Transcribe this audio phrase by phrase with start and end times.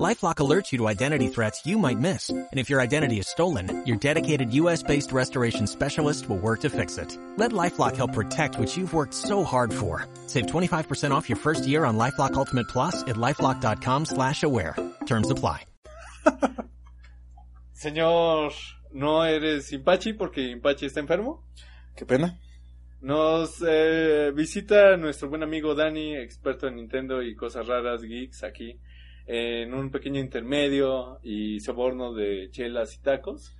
[0.00, 2.30] LifeLock alerts you to identity threats you might miss.
[2.30, 6.96] And if your identity is stolen, your dedicated US-based restoration specialist will work to fix
[6.96, 7.18] it.
[7.36, 10.06] Let LifeLock help protect what you've worked so hard for.
[10.28, 14.74] Save 25% off your first year on LifeLock Ultimate Plus at LifeLock.com slash aware.
[15.04, 15.64] Terms apply.
[17.74, 18.52] Señor,
[18.92, 21.42] ¿no eres Impachi porque Impachi está enfermo?
[21.96, 22.38] Qué pena.
[23.02, 28.78] Nos eh, visita nuestro buen amigo Dani, experto en Nintendo y cosas raras, geeks, aquí,
[29.34, 33.56] en un pequeño intermedio y soborno de chelas y tacos.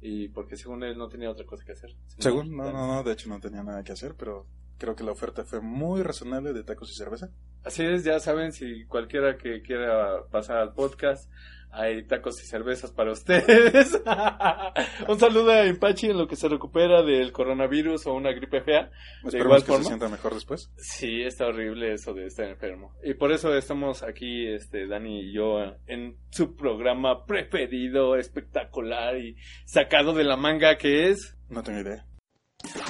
[0.00, 1.94] Y porque según él no tenía otra cosa que hacer.
[2.18, 4.46] Según, no, no, no, de hecho no tenía nada que hacer, pero
[4.76, 7.30] creo que la oferta fue muy razonable de tacos y cerveza.
[7.62, 11.30] Así es, ya saben, si cualquiera que quiera pasar al podcast,
[11.74, 14.00] hay tacos y cervezas para ustedes.
[15.08, 18.90] Un saludo a Impachi en lo que se recupera del coronavirus o una gripe fea.
[19.22, 19.82] De Esperemos igual que forma.
[19.82, 20.70] se sienta mejor después.
[20.76, 22.94] Sí, está horrible eso de estar enfermo.
[23.02, 29.36] Y por eso estamos aquí, este, Dani y yo, en su programa preferido, espectacular y
[29.66, 31.36] sacado de la manga que es...
[31.48, 32.06] No tengo idea.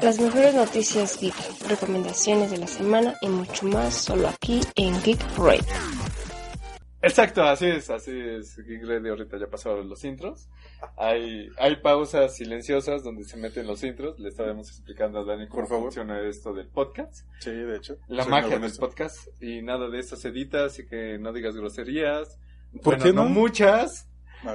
[0.03, 1.35] Las mejores noticias geek,
[1.69, 5.65] recomendaciones de la semana y mucho más solo aquí en Geek Radio.
[7.05, 8.57] Exacto, así es, así es.
[8.57, 10.49] Geek Radio ahorita ya pasaron los intros.
[10.97, 14.19] Hay, hay pausas silenciosas donde se meten los intros.
[14.19, 15.85] Le estaremos explicando a Dani cómo Por favor.
[15.85, 17.27] funciona esto del podcast.
[17.41, 17.97] Sí, de hecho.
[18.09, 19.29] La magia del podcast.
[19.43, 22.39] Y nada de eso se edita, así que no digas groserías.
[22.73, 23.29] ¿Por Bueno, qué no no?
[23.31, 24.09] muchas.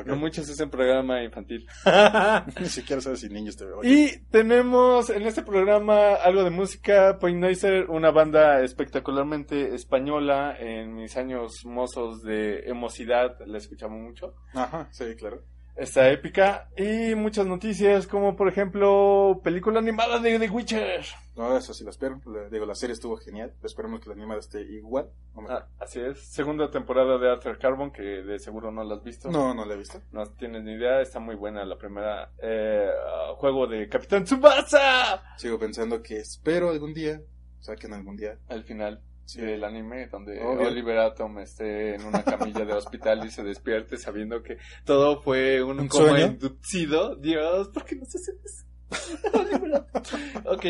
[0.06, 1.68] No muchas es un programa infantil.
[2.60, 3.84] Ni siquiera sabes si niños te veo.
[3.84, 7.18] y tenemos en este programa algo de música.
[7.20, 10.56] Point Noiser, una banda espectacularmente española.
[10.60, 14.36] En mis años mozos de emocidad la escuchamos mucho.
[14.54, 15.44] Ajá, sí, claro.
[15.80, 16.68] Está épica.
[16.76, 21.06] Y muchas noticias, como por ejemplo, película animada de The Witcher.
[21.38, 22.20] No, eso sí lo espero.
[22.52, 23.54] Digo, la serie estuvo genial.
[23.64, 25.10] Esperemos que la animada esté igual.
[25.34, 25.56] o mejor.
[25.58, 26.20] Ah, así es.
[26.20, 29.32] Segunda temporada de Arthur Carbon, que de seguro no la has visto.
[29.32, 30.02] No, no la he visto.
[30.12, 32.30] No tienes ni idea, está muy buena la primera.
[32.44, 32.90] Eh,
[33.38, 35.24] juego de Capitán Tsubasa.
[35.38, 37.22] Sigo pensando que espero algún día,
[37.62, 38.38] saquen algún día.
[38.50, 39.02] Al final
[39.34, 39.42] Sí.
[39.42, 40.68] del anime, donde Obvio.
[40.68, 45.62] Oliver Atom esté en una camilla de hospital y se despierte sabiendo que todo fue
[45.64, 46.26] un, ¿Un coma sueño?
[46.28, 47.16] inducido.
[47.16, 49.40] Dios, ¿por qué no se hace eso?
[49.40, 50.14] Oliver Atom.
[50.46, 50.66] ok.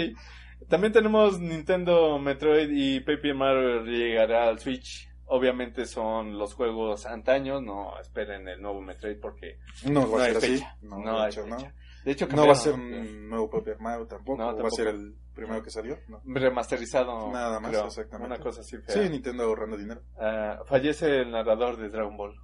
[0.67, 5.09] También tenemos Nintendo Metroid y Paper Mario llegará al Switch.
[5.31, 10.75] Obviamente son los juegos antaños, no esperen el nuevo Metroid porque No a hay fecha.
[10.81, 11.57] No, No hay hecho, no.
[11.57, 11.73] fecha.
[12.05, 14.37] De hecho, No va a ser cambiaron, un nuevo Paper Mario tampoco.
[14.37, 14.75] No, o va a tampoco.
[14.75, 15.97] ser el primero que salió.
[16.07, 16.21] No.
[16.25, 17.31] remasterizado.
[17.31, 17.85] Nada más, creo.
[17.87, 18.33] exactamente.
[18.33, 18.95] Una cosa así fea.
[19.03, 20.01] Sí, Nintendo ahorrando dinero.
[20.17, 22.35] Ah, fallece el narrador de Dragon Ball.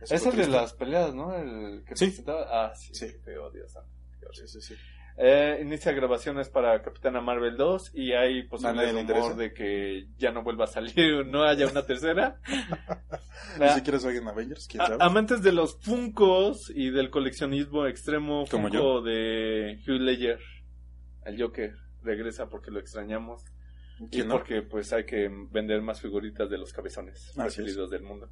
[0.00, 1.34] Es fue el de las peleas, ¿no?
[1.34, 2.06] El que Sí.
[2.06, 2.46] presentaba.
[2.50, 2.94] Ah, sí.
[2.94, 3.08] Sí.
[3.24, 3.90] feo, Dios santo.
[4.32, 4.74] Sí, sí, sí.
[5.22, 9.34] Eh, inicia grabaciones para Capitana Marvel 2 y hay posible le rumor interesa.
[9.34, 10.94] de que ya no vuelva a salir,
[11.26, 12.40] no haya una tercera.
[13.58, 14.96] Ni Ah, siquiera salgan Avengers, quién sabe.
[15.00, 20.38] amantes de los Funkos y del coleccionismo extremo, Como Funko de Hugh Ledger,
[21.26, 23.44] el Joker, regresa porque lo extrañamos.
[23.98, 24.36] Y ¿Quién no?
[24.36, 28.30] porque pues hay que vender más figuritas de los cabezones preferidos del mundo.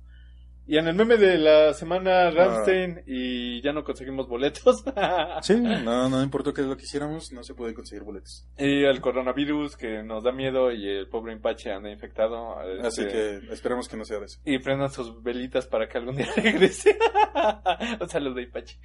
[0.71, 1.73] Y en el meme de la Ah.
[1.75, 4.85] semana Ramstein y ya no conseguimos boletos.
[5.43, 8.47] Sí, no, no importó que lo quisiéramos, no se puede conseguir boletos.
[8.59, 12.59] y el coronavirus que nos da miedo y el pobre Impache anda infectado.
[12.85, 13.07] Así este,
[13.41, 14.39] que esperemos que no sea de eso.
[14.45, 16.99] Y prendan sus velitas para que algún día regrese.
[18.01, 18.79] Un saludo Impache.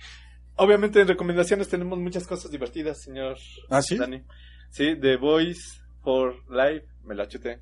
[0.56, 3.38] Obviamente en recomendaciones tenemos muchas cosas divertidas, señor
[3.70, 3.98] ¿Ah, sí?
[3.98, 4.22] Dani.
[4.70, 7.60] Sí, The Voice for Life, me la chuté.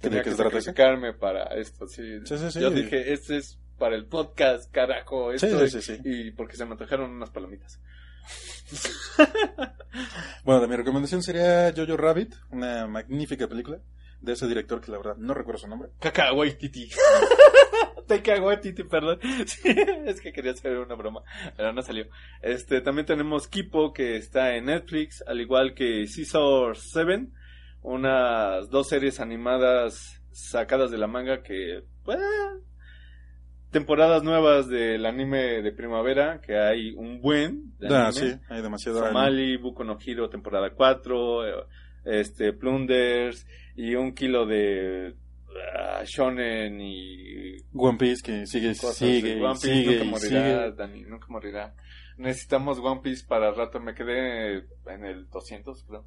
[0.00, 0.42] Tenía ¿De qué que eso?
[0.44, 2.20] sacrificarme para esto, sí.
[2.24, 2.60] Sí, sí, sí.
[2.60, 5.32] Yo dije, este es para el podcast, carajo.
[5.32, 6.00] Esto sí, sí, sí.
[6.04, 7.80] Y porque se me antojaron unas palomitas.
[10.44, 13.78] Bueno, de mi recomendación sería Jojo Rabbit, una magnífica película
[14.20, 15.90] de ese director que la verdad no recuerdo su nombre.
[16.00, 16.90] Cacahuaytiti.
[18.06, 19.18] Te cago a Titi, perdón.
[19.46, 19.74] Sí,
[20.06, 21.22] es que quería hacer una broma,
[21.56, 22.06] pero no salió.
[22.40, 27.26] Este, también tenemos Kipo, que está en Netflix, al igual que Caesar 7,
[27.86, 32.18] unas dos series animadas sacadas de la manga que, pues,
[33.70, 38.98] temporadas nuevas del anime de primavera, que hay un buen de Ah, sí, hay demasiado.
[38.98, 41.64] Somali, Buko no Hero, temporada 4, eh,
[42.04, 43.46] este, Plunders,
[43.76, 45.14] y un kilo de
[45.76, 48.96] ah, Shonen y One Piece que sigue, cosas.
[48.96, 50.72] sigue, One Piece sigue, nunca morirá, sigue.
[50.72, 51.74] Dani, nunca morirá.
[52.16, 56.04] Necesitamos One Piece para rato, me quedé en el 200, creo.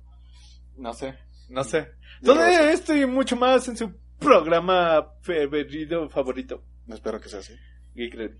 [0.75, 1.15] No sé,
[1.49, 1.91] no sé.
[2.23, 7.53] Todo esto y mucho más en su programa preferido favorito, Espero que sea así.
[7.95, 8.35] Geek Ready.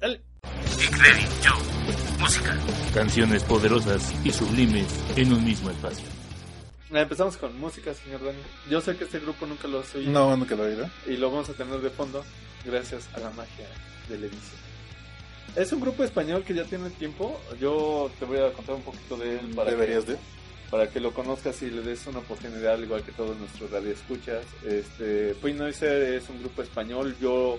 [0.00, 0.22] Dale.
[0.78, 1.58] Geek Ready Show.
[2.18, 2.56] Música.
[2.94, 4.86] Canciones poderosas y sublimes
[5.16, 6.06] en un mismo espacio.
[6.90, 8.38] Empezamos con música, señor Dani.
[8.68, 10.90] Yo sé que este grupo nunca lo has oído No, nunca lo he oído.
[11.06, 12.24] y lo vamos a tener de fondo
[12.64, 13.66] gracias a la magia
[14.08, 14.60] del edición.
[15.56, 17.40] Es un grupo español que ya tiene tiempo.
[17.60, 20.18] Yo te voy a contar un poquito de él para Deberías que, de.
[20.70, 24.44] Para que lo conozcas y le des una oportunidad, al igual que todos nuestros radioescuchas.
[24.64, 27.16] Este, Point Noiser es un grupo español.
[27.20, 27.58] Yo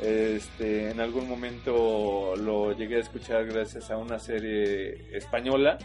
[0.00, 5.78] este, en algún momento lo llegué a escuchar gracias a una serie española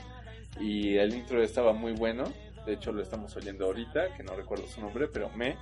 [0.59, 2.23] y el intro estaba muy bueno.
[2.65, 5.57] De hecho, lo estamos oyendo ahorita, que no recuerdo su nombre, pero me.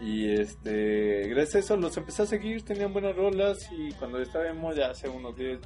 [0.00, 4.48] Y este, gracias a eso los empecé a seguir, tenían buenas rolas y cuando estaba
[4.48, 5.60] en ya hace unos 10,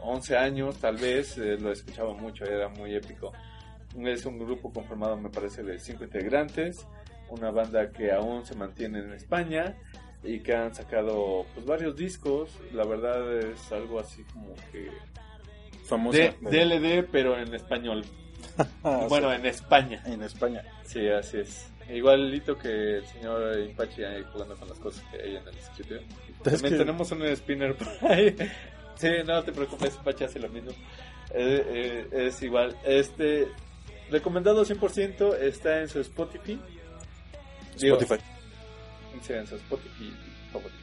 [0.00, 3.32] 11 años tal vez, eh, lo escuchaba mucho, era muy épico.
[4.04, 6.86] Es un grupo conformado me parece de cinco integrantes,
[7.30, 9.74] una banda que aún se mantiene en España
[10.22, 14.90] y que han sacado pues varios discos, la verdad es algo así como que
[15.84, 16.18] Famosa.
[16.18, 18.04] de, DLD pero en español,
[19.08, 20.02] bueno en España.
[20.06, 20.62] en España.
[20.84, 21.72] Sí, así es.
[21.88, 26.02] Igualito que el señor Impachi ahí jugando con las cosas que hay en el escritorio.
[26.02, 28.36] Es También que- tenemos un spinner por ahí.
[28.96, 30.70] Sí, no te preocupes, Impachi hace lo mismo.
[31.32, 32.76] Eh, eh, es igual.
[32.84, 33.46] Este,
[34.10, 36.60] recomendado 100%, está en su Spotify.
[37.78, 38.22] Digo, Spotify.
[39.22, 40.12] Sí, en su Spotify
[40.52, 40.74] favorito.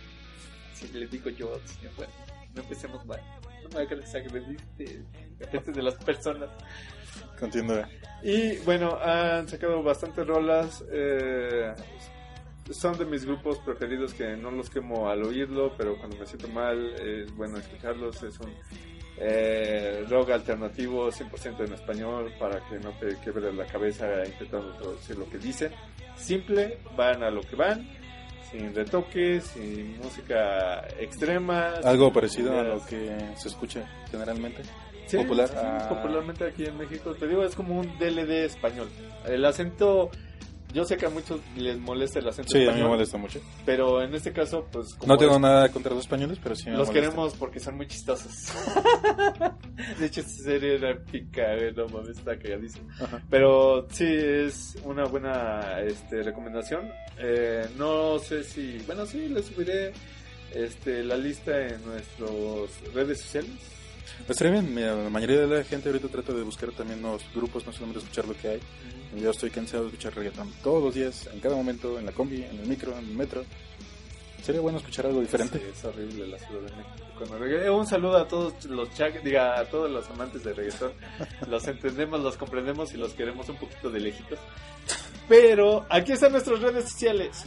[0.71, 1.93] Así le digo yo, señor.
[1.95, 2.13] Bueno,
[2.55, 3.21] no empecemos mal.
[3.63, 6.49] No me hagas enfrente de las personas.
[7.39, 7.87] Continúa.
[8.21, 10.83] Y bueno, han sacado bastantes rolas.
[10.91, 11.73] eh,
[12.71, 16.47] son de mis grupos preferidos que no los quemo al oírlo, pero cuando me siento
[16.47, 18.23] mal es bueno escucharlos.
[18.23, 18.53] Es un
[19.17, 25.17] eh, rock alternativo 100% en español para que no te quebres la cabeza intentando traducir
[25.17, 25.71] lo que dicen.
[26.15, 27.87] Simple, van a lo que van,
[28.51, 31.73] sin retoques, sin música extrema.
[31.83, 34.63] Algo parecido a lo que se escucha generalmente.
[35.05, 35.47] Sí, popular.
[35.49, 35.85] sí, Ah.
[35.89, 37.13] popularmente aquí en México.
[37.13, 38.89] Te digo, es como un DLD español.
[39.27, 40.09] El acento,
[40.73, 43.17] yo sé que a muchos les molesta el acento Sí, a mí me español, molesta
[43.17, 43.39] mucho.
[43.65, 46.71] pero en este caso, pues como No tengo nada contra los españoles, pero sí me
[46.77, 47.07] los molesta.
[47.07, 48.33] queremos porque son muy chistosos.
[49.99, 52.89] de hecho, esta serie era épica, güey, no mames, está cagadísimo.
[52.99, 53.21] Ajá.
[53.29, 56.89] Pero sí, es una buena este, recomendación.
[57.19, 59.93] Eh, no sé si, bueno, sí, les subiré
[60.53, 63.51] este, la lista en nuestras redes sociales.
[64.27, 67.65] Estaría bien, mira, la mayoría de la gente ahorita trata de buscar también nuevos grupos,
[67.65, 68.59] no solamente escuchar lo que hay.
[69.19, 72.43] Yo estoy cansado de escuchar reggaetón todos los días, en cada momento, en la combi,
[72.43, 73.43] en el micro, en el metro.
[74.41, 75.57] Sería bueno escuchar algo diferente.
[75.59, 77.37] Sí, es horrible la Ciudad de México.
[77.39, 78.89] regga- Un saludo a todos los
[79.23, 80.91] diga, a todos los amantes de reggaetón.
[81.49, 84.39] Los entendemos, los comprendemos y los queremos un poquito de lejitos.
[85.29, 87.45] Pero aquí están nuestras redes sociales.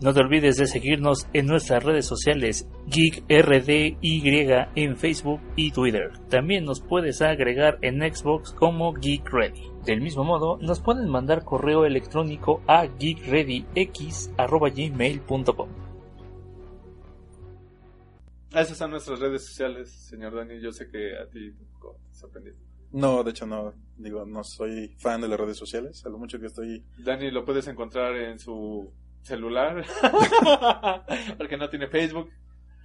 [0.00, 3.96] No te olvides de seguirnos en nuestras redes sociales GeekRDY
[4.74, 6.10] en Facebook y Twitter.
[6.28, 9.70] También nos puedes agregar en Xbox como Geek Ready.
[9.86, 15.68] Del mismo modo, nos pueden mandar correo electrónico a geekreadyx@gmail.com.
[18.50, 20.60] Esas son nuestras redes sociales, señor Dani.
[20.60, 22.52] Yo sé que a ti tampoco te sorprendió.
[22.92, 26.38] No, de hecho no, digo, no soy fan de las redes sociales, a lo mucho
[26.38, 26.84] que estoy...
[26.98, 28.92] Dani lo puedes encontrar en su
[29.24, 29.84] celular.
[31.38, 32.30] Porque no tiene Facebook,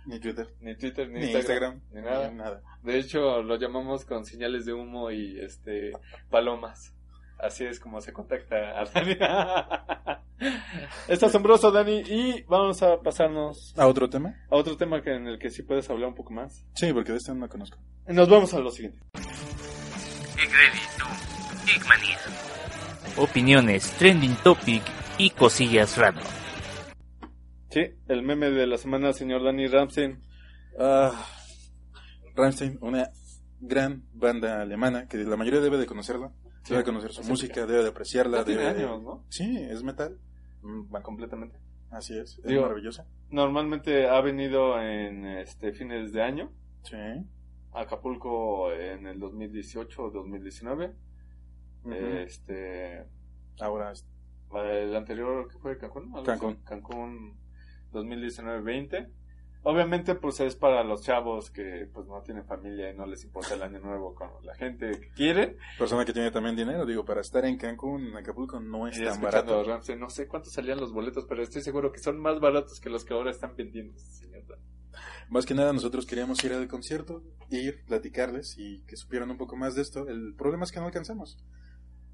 [0.05, 2.29] Ni Twitter, ni Twitter, ni, ni Instagram, Instagram, ni nada.
[2.31, 2.61] ni nada.
[2.83, 5.91] De hecho, lo llamamos con señales de humo y este
[6.29, 6.93] palomas.
[7.37, 9.13] Así es como se contacta a Dani.
[11.07, 11.99] Está asombroso, Dani.
[12.05, 14.35] Y vamos a pasarnos ¿A otro tema?
[14.49, 16.65] a otro tema que en el que sí puedes hablar un poco más.
[16.75, 17.77] Sí, porque de este no conozco.
[18.07, 18.99] Nos vamos a lo siguiente.
[23.17, 24.81] Opiniones, trending topic
[25.19, 26.23] y cosillas random.
[27.69, 30.15] Sí, el meme de la semana, señor Dani Ramsey.
[30.79, 31.11] Ah,
[32.35, 33.09] Rammstein, una
[33.59, 36.31] gran banda alemana que la mayoría debe de conocerla.
[36.63, 38.39] Sí, debe conocer su música, debe de apreciarla.
[38.39, 39.25] Ya tiene debe de- años, ¿no?
[39.29, 40.17] Sí, es metal.
[40.63, 41.59] Mm, Va completamente.
[41.91, 43.05] Así es, es Digo- maravillosa.
[43.29, 46.51] Normalmente ha venido en este fines de año.
[46.83, 46.95] Sí.
[47.71, 50.91] a Acapulco en el 2018 o 2019.
[51.83, 51.93] Ujú.
[51.93, 53.05] Este,
[53.59, 53.93] Ahora,
[54.53, 56.55] el anterior que fue Cancún, Algo Cancún.
[56.63, 57.37] Cancún
[57.91, 59.09] 2019-20.
[59.63, 63.55] Obviamente, pues es para los chavos que pues no tienen familia y no les importa
[63.55, 65.57] el año nuevo con la gente que quiere.
[65.77, 69.03] persona que tiene también dinero, digo, para estar en Cancún, en Acapulco, no es Y
[69.03, 69.63] tan barato.
[69.63, 72.89] Ramsey, no sé cuántos salían los boletos, pero estoy seguro que son más baratos que
[72.89, 74.29] los que ahora están vendiendo, señor.
[75.29, 79.55] Más que nada, nosotros queríamos ir al concierto, ir, platicarles y que supieran un poco
[79.55, 80.07] más de esto.
[80.07, 81.37] El problema es que no alcanzamos.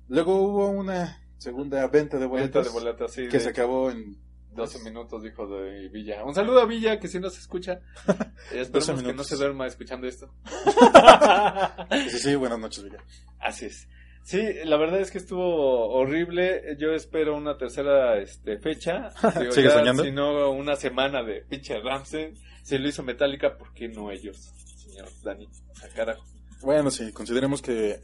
[0.07, 3.23] Luego hubo una segunda venta de Venta boletos de boletos, sí.
[3.27, 4.17] que de- se acabó en
[4.53, 6.23] 12 minutos, dijo de Villa.
[6.23, 7.81] Un saludo a Villa, que si nos escucha.
[8.53, 10.29] Esperemos que no se duerma escuchando esto.
[12.09, 13.03] Sí, sí, buenas noches, Villa.
[13.39, 13.87] Así es.
[14.23, 16.75] Sí, la verdad es que estuvo horrible.
[16.79, 19.09] Yo espero una tercera este, fecha.
[19.39, 20.03] Digo, ¿Sigues ya, soñando?
[20.03, 22.33] Si no, una semana de pinche Ramsey.
[22.63, 24.37] Si lo hizo Metallica, ¿por qué no ellos,
[24.77, 25.45] señor Dani?
[25.69, 26.23] O sea, carajo.
[26.61, 27.99] Bueno, sí, consideremos que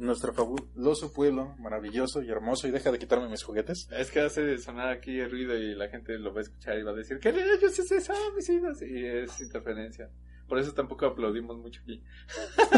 [0.00, 3.88] nuestro fabuloso pueblo, maravilloso y hermoso, y deja de quitarme mis juguetes.
[3.92, 6.82] Es que hace sonar aquí el ruido y la gente lo va a escuchar y
[6.82, 8.82] va a decir, ¿qué ellos es eso, homicidas?
[8.82, 10.10] Y es interferencia.
[10.48, 12.02] Por eso tampoco aplaudimos mucho aquí.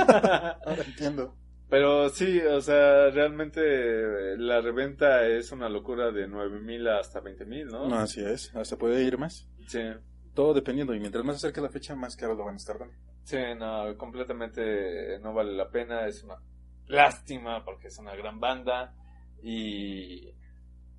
[0.67, 1.37] Ahora entiendo.
[1.71, 7.69] Pero sí, o sea, realmente eh, la reventa es una locura de 9000 hasta 20000,
[7.69, 7.89] ¿no?
[7.89, 9.49] No, así es, hasta puede ir más.
[9.69, 9.81] Sí,
[10.35, 12.95] Todo dependiendo, y mientras más acerque la fecha, más caro lo van a estar dando.
[13.23, 16.07] sí, no, completamente no vale la pena.
[16.07, 16.37] Es una
[16.93, 18.95] lástima porque es una gran banda
[19.43, 20.31] y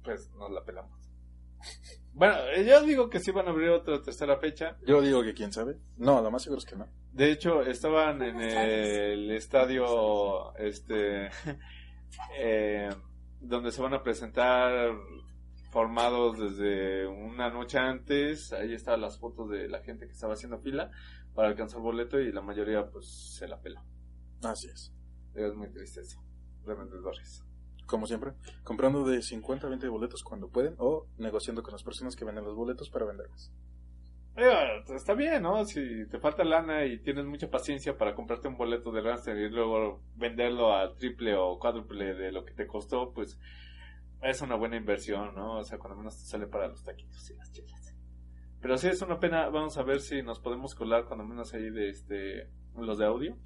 [0.04, 1.00] pues nos la pelamos.
[2.16, 4.78] Bueno, yo digo que sí van a abrir otra tercera fecha.
[4.86, 5.80] Yo digo que quién sabe.
[5.98, 6.88] No, lo más seguro es que no.
[7.12, 11.32] De hecho, estaban en el estadio, este,
[12.38, 12.90] eh,
[13.42, 14.92] donde se van a presentar
[15.72, 18.54] formados desde una noche antes.
[18.54, 20.92] Ahí están las fotos de la gente que estaba haciendo fila
[21.34, 23.82] para alcanzar boleto y la mayoría pues se la peló.
[24.44, 24.94] Así es.
[25.36, 26.22] Es muy triste eso.
[26.66, 27.44] Revendedores.
[27.86, 32.16] Como siempre, comprando de 50 a 20 boletos cuando pueden o negociando con las personas
[32.16, 33.52] que venden los boletos para venderlos.
[34.36, 35.64] Eh, está bien, ¿no?
[35.66, 39.50] Si te falta lana y tienes mucha paciencia para comprarte un boleto de Randstad y
[39.50, 43.38] luego venderlo al triple o cuádruple de lo que te costó, pues
[44.24, 45.60] es una buena inversión, ¿no?
[45.60, 47.96] O sea, cuando menos te sale para los taquitos y las chelas.
[48.60, 51.70] Pero sí es una pena, vamos a ver si nos podemos colar cuando menos ahí
[51.70, 53.38] de este los de audio.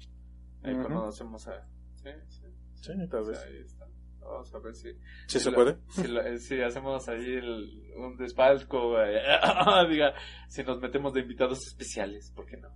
[0.62, 0.82] Ahí Ujú.
[0.84, 1.68] cuando hacemos a...
[2.02, 2.46] Sí, sí.
[2.74, 3.38] Sí, tal vez.
[3.38, 3.86] ahí está.
[4.20, 4.88] Vamos a ver si...
[5.26, 5.78] ¿Sí se lo- puede?
[5.90, 9.20] Si, lo- eh, si hacemos ahí el- un despalco, eh,
[9.90, 10.12] diga,
[10.48, 12.68] si nos metemos de invitados especiales, ¿por qué no?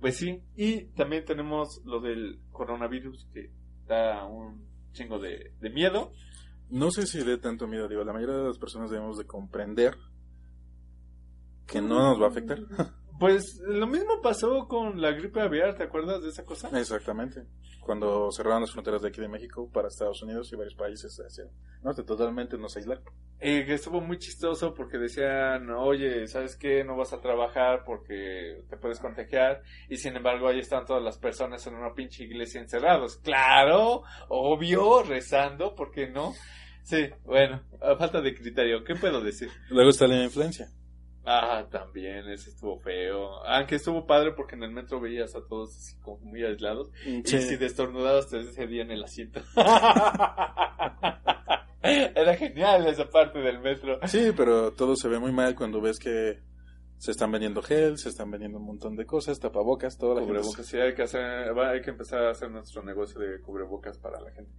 [0.00, 3.50] Pues sí, y también tenemos lo del coronavirus que
[3.86, 6.12] da un chingo de, de miedo.
[6.70, 9.96] No sé si dé tanto miedo, digo, la mayoría de las personas debemos de comprender
[11.66, 12.58] que no nos va a afectar.
[13.20, 16.70] Pues lo mismo pasó con la gripe aviar, ¿te acuerdas de esa cosa?
[16.80, 17.42] Exactamente.
[17.82, 21.44] Cuando cerraron las fronteras de aquí de México para Estados Unidos y varios países hacia
[21.82, 23.04] norte, totalmente nos aislaron.
[23.38, 26.82] Eh, que estuvo muy chistoso porque decían, oye, ¿sabes qué?
[26.82, 29.62] No vas a trabajar porque te puedes contagiar.
[29.90, 33.18] Y sin embargo, ahí están todas las personas en una pinche iglesia encerrados.
[33.18, 36.32] Claro, obvio, rezando, ¿por qué no?
[36.84, 39.50] Sí, bueno, a falta de criterio, ¿qué puedo decir?
[39.68, 40.70] Luego está la influencia.
[41.24, 43.44] Ah, también, ese estuvo feo.
[43.46, 46.90] Aunque estuvo padre porque en el metro veías a todos así como muy aislados.
[47.04, 49.40] Y si destornudabas te cedían en el asiento.
[51.82, 53.98] Era genial esa parte del metro.
[54.06, 56.40] Sí, pero todo se ve muy mal cuando ves que
[56.98, 60.34] se están vendiendo gel, se están vendiendo un montón de cosas, tapabocas, toda la gente-
[60.34, 63.96] Cubrebocas, sí, hay que hacer, va- hay que empezar a hacer nuestro negocio de cubrebocas
[63.96, 64.52] para la gente.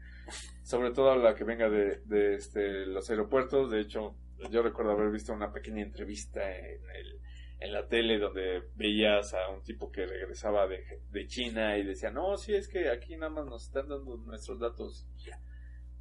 [0.63, 3.69] Sobre todo la que venga de, de este, los aeropuertos.
[3.69, 4.15] De hecho,
[4.49, 7.19] yo recuerdo haber visto una pequeña entrevista en, el,
[7.59, 12.09] en la tele donde veías a un tipo que regresaba de, de China y decía,
[12.11, 15.05] no, sí, es que aquí nada más nos están dando nuestros datos.
[15.17, 15.39] y ya".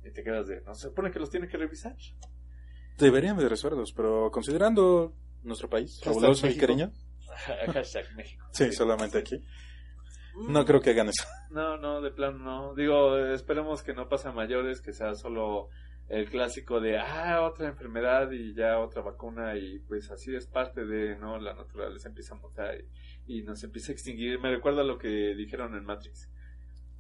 [0.05, 1.95] Y te quedas de, no se supone que los tiene que revisar.
[2.97, 6.93] Deberían de resueltos, pero considerando nuestro país, fabuloso y cariño,
[7.73, 8.47] Hashtag México.
[8.53, 9.43] sí, solamente aquí.
[10.49, 11.25] No creo que hagan eso.
[11.51, 12.75] No, no, de plano no.
[12.75, 15.69] Digo, esperemos que no pase a mayores, que sea solo
[16.11, 20.85] el clásico de, ah, otra enfermedad y ya otra vacuna y pues así es parte
[20.85, 21.39] de, ¿no?
[21.39, 22.77] La naturaleza empieza a mutar
[23.27, 24.41] y, y nos empieza a extinguir.
[24.41, 26.29] Me recuerda lo que dijeron en Matrix,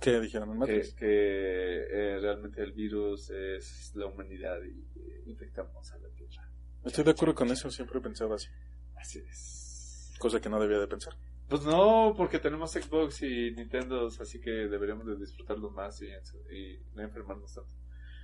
[0.00, 0.94] ¿Qué dijeron en que, Matrix?
[0.94, 6.48] que eh, realmente el virus es la humanidad y eh, infectamos a la Tierra.
[6.84, 8.48] Estoy de acuerdo con eso, siempre he pensado así.
[8.94, 10.14] Así es.
[10.20, 11.14] Cosa que no debía de pensar.
[11.48, 16.06] Pues no, porque tenemos Xbox y Nintendo, así que deberíamos de disfrutarlo más y,
[16.54, 17.74] y no enfermarnos tanto.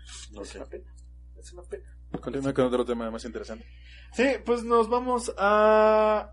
[0.07, 0.57] Es Ok.
[0.57, 0.95] una pena.
[1.37, 1.85] Es una pena.
[2.21, 3.67] Continúa con otro tema más interesante.
[4.13, 6.31] Sí, pues nos vamos a...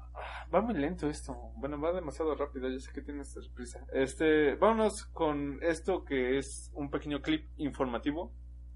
[0.54, 1.36] Va muy lento esto.
[1.58, 2.70] Bueno, va demasiado rápido.
[2.70, 3.86] Yo sé que tienes prisa.
[3.92, 8.34] Este, vámonos con esto que es un pequeño clip informativo.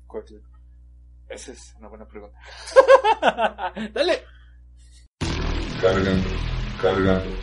[0.07, 0.43] ¿Cuál clip?
[1.29, 2.37] Esa es una buena pregunta.
[3.93, 4.23] Dale.
[5.81, 6.29] Cargando,
[6.81, 7.35] cargando.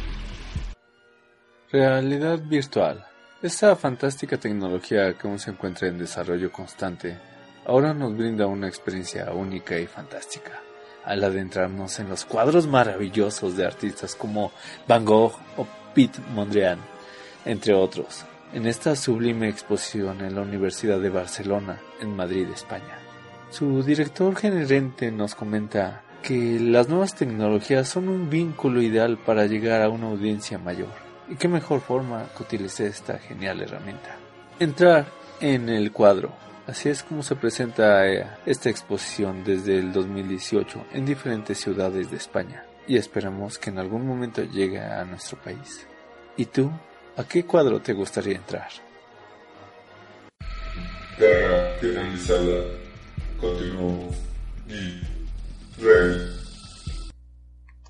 [1.70, 3.04] Realidad virtual.
[3.42, 7.18] Esta fantástica tecnología que aún se encuentra en desarrollo constante,
[7.66, 10.60] ahora nos brinda una experiencia única y fantástica,
[11.04, 14.52] al adentrarnos en los cuadros maravillosos de artistas como
[14.86, 16.78] Van Gogh o Pete Mondrian,
[17.44, 22.98] entre otros, en esta sublime exposición en la Universidad de Barcelona, en Madrid, España.
[23.50, 29.82] Su director gerente nos comenta que las nuevas tecnologías son un vínculo ideal para llegar
[29.82, 30.88] a una audiencia mayor.
[31.28, 34.16] ¿Y qué mejor forma que utilizar esta genial herramienta?
[34.58, 35.06] Entrar
[35.40, 36.32] en el cuadro.
[36.66, 42.16] Así es como se presenta eh, esta exposición desde el 2018 en diferentes ciudades de
[42.16, 45.86] España y esperamos que en algún momento llegue a nuestro país.
[46.38, 46.70] ¿Y tú?
[47.18, 48.70] ¿A qué cuadro te gustaría entrar?
[51.18, 51.76] Para
[53.38, 54.10] continuó
[54.66, 55.02] y.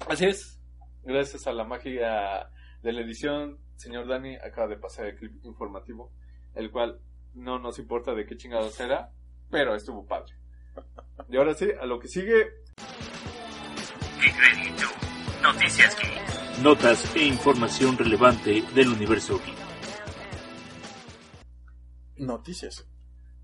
[0.09, 0.59] Así es.
[1.04, 2.50] Gracias a la magia
[2.83, 6.12] de la edición, señor Dani acaba de pasar el clip informativo,
[6.54, 7.00] el cual
[7.35, 9.11] no nos importa de qué chingados era,
[9.50, 10.35] pero estuvo padre.
[11.29, 12.49] Y ahora sí, a lo que sigue.
[15.43, 16.62] Noticias Geek.
[16.62, 19.57] Notas e información relevante del universo geek.
[22.17, 22.87] Noticias.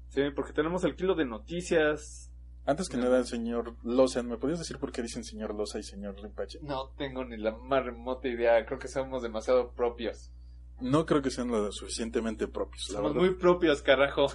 [0.09, 2.33] Sí, porque tenemos el kilo de noticias.
[2.67, 6.21] Antes que nada, señor Loza, ¿me podrías decir por qué dicen señor Loza y señor
[6.23, 6.61] Rimpache?
[6.63, 8.65] No tengo ni la más remota idea.
[8.65, 10.33] Creo que somos demasiado propios.
[10.81, 14.27] No creo que sean lo suficientemente propios, Somos muy propios, carajo.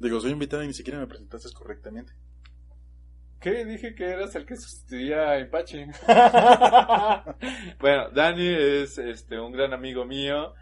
[0.00, 2.12] Digo, soy invitado y ni siquiera me presentaste correctamente.
[3.40, 3.64] ¿Qué?
[3.64, 5.84] Dije que eras el que sustituía a Impachi.
[7.80, 10.54] bueno, Dani es este un gran amigo mío.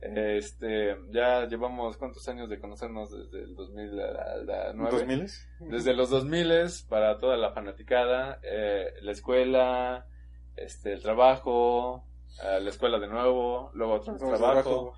[0.00, 4.90] Este, ya llevamos cuántos años de conocernos desde el 2009.
[4.90, 5.48] ¿Dos miles?
[5.60, 6.50] Desde los 2000
[6.88, 10.06] para toda la fanaticada, eh, la escuela,
[10.56, 12.05] este, el trabajo,
[12.42, 14.96] eh, la escuela de nuevo, luego otro Nuevo trabajo, trabajo.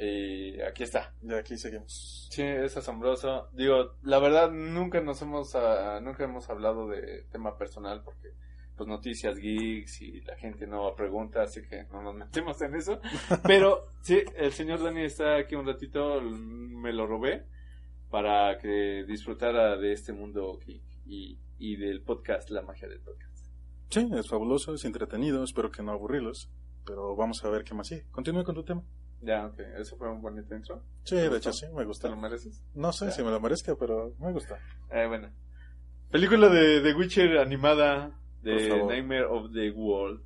[0.00, 1.14] y aquí está.
[1.22, 2.28] Y aquí seguimos.
[2.30, 3.48] Sí, es asombroso.
[3.52, 8.34] Digo, la verdad nunca nos hemos ah, nunca hemos hablado de tema personal porque
[8.76, 13.00] pues noticias geeks y la gente no pregunta, así que no nos metemos en eso.
[13.44, 17.44] Pero sí, el señor Dani está aquí un ratito, me lo robé
[18.08, 23.27] para que disfrutara de este mundo geek y, y del podcast, la magia del podcast.
[23.90, 26.50] Sí, es fabuloso, es entretenido, espero que no aburrirlos.
[26.84, 28.06] Pero vamos a ver qué más sigue.
[28.10, 28.82] Continúa con tu tema.
[29.20, 30.82] Ya, ok, eso fue un bonito intro.
[31.04, 31.48] Sí, ¿Te de gustó?
[31.50, 32.08] hecho sí, me ¿Te gusta.
[32.08, 32.62] lo mereces?
[32.74, 33.10] No sé Ya.
[33.12, 34.58] si me lo merezca, pero me gusta.
[34.90, 35.30] Eh, bueno.
[36.10, 38.84] Película de The Witcher animada de.
[38.86, 40.22] Nightmare of the World.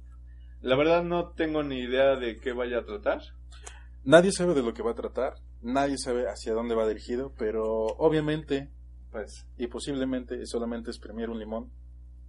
[0.60, 3.20] La verdad no tengo ni idea de qué vaya a tratar.
[4.04, 7.64] Nadie sabe de lo que va a tratar, nadie sabe hacia dónde va dirigido, pero
[7.98, 8.68] obviamente
[9.10, 11.70] Pues y posiblemente solamente es premiar un limón.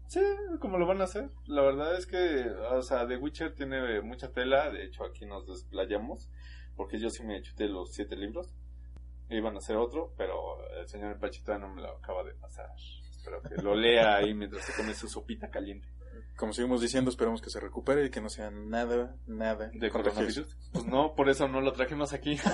[0.08, 0.22] Sí,
[0.60, 1.30] como lo van a hacer.
[1.48, 4.70] La verdad es que, o sea, The Witcher tiene mucha tela.
[4.72, 6.30] De hecho, aquí nos desplayamos.
[6.76, 8.50] Porque yo sí me chuté los siete libros.
[9.30, 12.70] Iban a hacer otro, pero el señor Pachito no me lo acaba de pasar.
[13.10, 15.88] Espero que lo lea ahí mientras se come su sopita caliente.
[16.36, 20.58] Como seguimos diciendo, esperamos que se recupere y que no sea nada, nada ¿De coronavirus?
[20.72, 22.38] Pues no, por eso no lo trajimos aquí.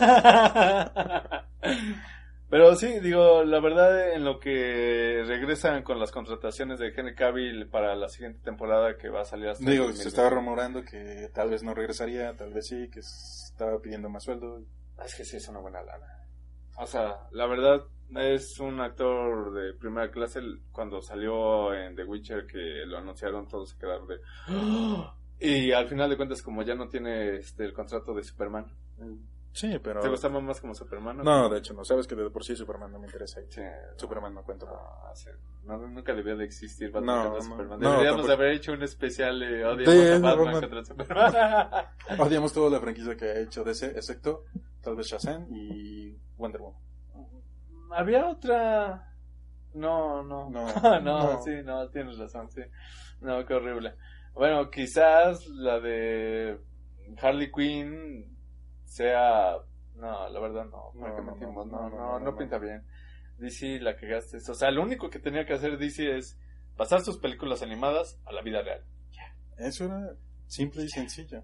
[2.49, 7.67] Pero sí, digo, la verdad en lo que regresan con las contrataciones de Henry Cavill
[7.69, 10.01] para la siguiente temporada que va a salir hasta el Digo, 2020.
[10.03, 14.23] se estaba rumorando que tal vez no regresaría, tal vez sí, que estaba pidiendo más
[14.23, 14.63] sueldo.
[14.97, 16.07] Ah, Es que sí es una buena lana.
[16.77, 17.83] O sea, la verdad
[18.15, 20.39] es un actor de primera clase.
[20.71, 24.15] Cuando salió en The Witcher que lo anunciaron, todos se quedaron de...
[24.47, 25.15] "¡Ah!".
[25.39, 28.65] Y al final de cuentas, como ya no tiene este, el contrato de Superman.
[29.51, 29.99] Sí, pero...
[29.99, 31.17] ¿Te gustaba más como Superman?
[31.17, 33.41] No, de hecho no, sabes que de por sí Superman no me interesa.
[33.49, 33.61] Sí,
[33.97, 34.65] Superman no cuento.
[34.67, 35.29] No, sí,
[35.65, 37.79] no, nunca debió de existir Batman No, contra Superman.
[37.79, 38.31] Deberíamos de tampoco.
[38.33, 40.61] haber hecho un especial de odiamos a es Batman Batman.
[40.61, 41.85] contra Superman.
[42.19, 44.45] Odiamos toda la franquicia que ha hecho DC, excepto
[44.81, 46.79] tal vez Shazam y Wonder Woman.
[47.91, 49.13] Había otra...
[49.73, 50.49] No, no.
[50.49, 51.41] No, no, no.
[51.43, 52.61] sí, no, tienes razón, sí.
[53.21, 53.95] No, qué horrible.
[54.33, 56.59] Bueno, quizás la de
[57.21, 58.37] Harley Quinn
[58.89, 59.57] sea...
[59.95, 60.91] No, la verdad no.
[60.99, 61.67] ¿Para No, qué no, mentimos?
[61.67, 62.85] no, No, no, pinta bien.
[63.37, 64.37] DC la cagaste.
[64.37, 66.37] O sea, lo único que tenía que hacer DC es
[66.77, 68.83] pasar sus películas animadas a la vida real.
[69.57, 70.13] Eso era
[70.47, 71.43] simple y sencillo.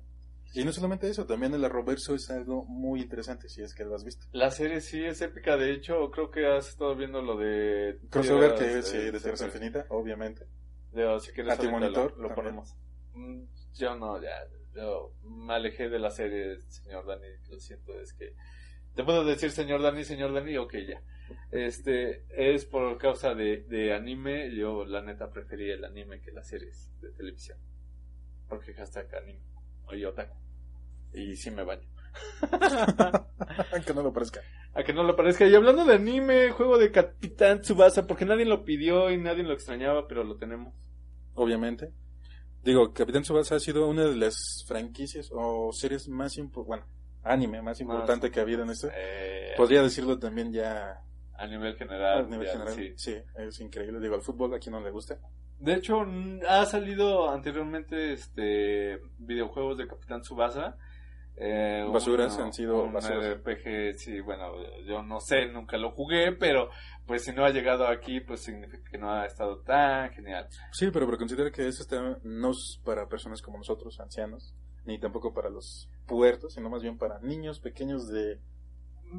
[0.53, 3.93] Y no solamente eso, también el arroverso es algo muy interesante, si es que lo
[3.93, 4.25] has visto.
[4.31, 7.99] La serie sí es épica, de hecho, creo que has estado viendo lo de...
[8.10, 10.47] Crossover que es eh, de Tierra Infinita, obviamente.
[10.93, 12.73] Digo, si quieres Antimonitor, lo, lo ponemos.
[13.13, 14.29] Mm, Yo no, ya,
[14.75, 18.33] yo me alejé de la serie, señor Dani, lo siento, es que...
[18.95, 21.01] Te puedo decir señor Dani, señor Dani, ok, ya.
[21.51, 26.47] Este, es por causa de, de anime, yo la neta prefería el anime que las
[26.47, 27.57] series de televisión.
[28.47, 29.41] Porque hashtag anime,
[29.88, 30.38] oye otaku.
[31.13, 31.88] Y sí me baño.
[33.73, 34.41] Aunque no lo parezca.
[34.73, 35.45] A que no lo parezca.
[35.47, 39.53] Y hablando de anime, juego de Capitán Tsubasa, porque nadie lo pidió y nadie lo
[39.53, 40.73] extrañaba, pero lo tenemos.
[41.33, 41.91] Obviamente.
[42.65, 46.86] Digo, Capitán Tsubasa ha sido una de las franquicias o series más importantes, bueno,
[47.23, 48.89] anime más importante que ha habido en esto.
[48.91, 50.99] Eh, Podría decirlo también ya
[51.38, 52.25] a nivel general.
[52.25, 52.93] A nivel ya, general, sí.
[52.95, 53.15] sí.
[53.38, 53.99] es increíble.
[53.99, 55.19] Digo, al fútbol a quien no le gusta.
[55.60, 56.04] De hecho,
[56.49, 60.75] ha salido anteriormente este videojuegos de Capitán Subasa.
[61.38, 63.26] Eh, Basuras, uno- han sido un basuras.
[63.38, 64.54] RPG, sí, bueno,
[64.86, 66.69] yo no sé, nunca lo jugué, pero
[67.06, 70.48] pues si no ha llegado aquí, pues significa que no ha estado tan genial.
[70.71, 74.98] Sí, pero, pero considero que eso está, no es para personas como nosotros, ancianos, ni
[75.00, 78.39] tampoco para los puertos, sino más bien para niños pequeños de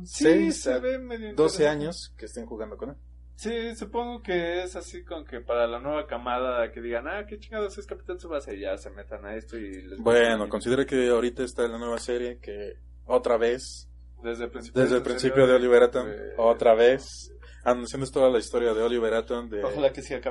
[0.05, 1.67] Sí, Seis se a ve medio 12 interesante.
[1.69, 2.97] años que estén jugando con él.
[3.37, 7.39] Sí, supongo que es así con que para la nueva camada que digan, ah, qué
[7.39, 11.11] chingados es Capitán Subasa y ya se metan a esto y les Bueno, considero que
[11.11, 13.91] ahorita está la nueva serie que otra vez,
[14.23, 17.31] desde el principio, desde el principio de Oliver Atom, eh, otra vez,
[17.63, 19.63] anunciando toda la historia de Oliver Atom, de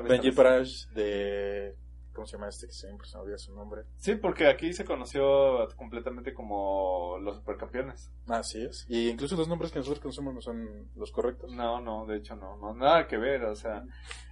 [0.09, 0.31] Benji.
[0.31, 1.75] Prash, de...
[2.15, 2.67] ¿Cómo se llama este?
[2.67, 3.83] Que siempre se me olvida su nombre.
[3.97, 8.09] Sí, porque aquí se conoció completamente como los supercampeones.
[8.27, 8.85] Así es.
[8.89, 11.51] Y incluso los nombres que nosotros conocemos no son los correctos.
[11.51, 13.83] No, no, de hecho no, no, nada que ver, o sea,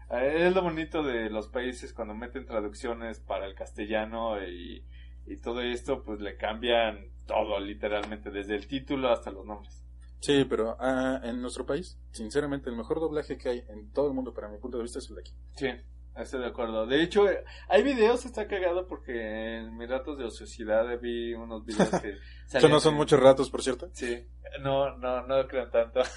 [0.09, 4.85] eh, es lo bonito de los países cuando meten traducciones para el castellano y,
[5.25, 9.83] y todo esto, pues le cambian todo, literalmente, desde el título hasta los nombres.
[10.19, 14.13] Sí, pero ah, en nuestro país, sinceramente, el mejor doblaje que hay en todo el
[14.13, 15.33] mundo, para mi punto de vista, es el de aquí.
[15.57, 15.67] Sí,
[16.17, 16.85] estoy de acuerdo.
[16.85, 21.65] De hecho, eh, hay videos, está cagado porque en mis ratos de ociosidad vi unos
[21.65, 22.17] videos que...
[22.45, 23.89] Salían no son en- muchos ratos, por cierto.
[23.93, 24.25] Sí,
[24.61, 26.01] no, no, no crean tanto.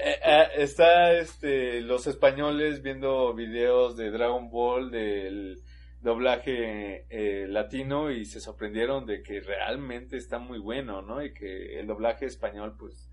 [0.00, 5.60] Eh, eh, está este, los españoles viendo videos de Dragon Ball del
[6.00, 11.20] doblaje eh, latino y se sorprendieron de que realmente está muy bueno, ¿no?
[11.24, 13.07] Y que el doblaje español, pues...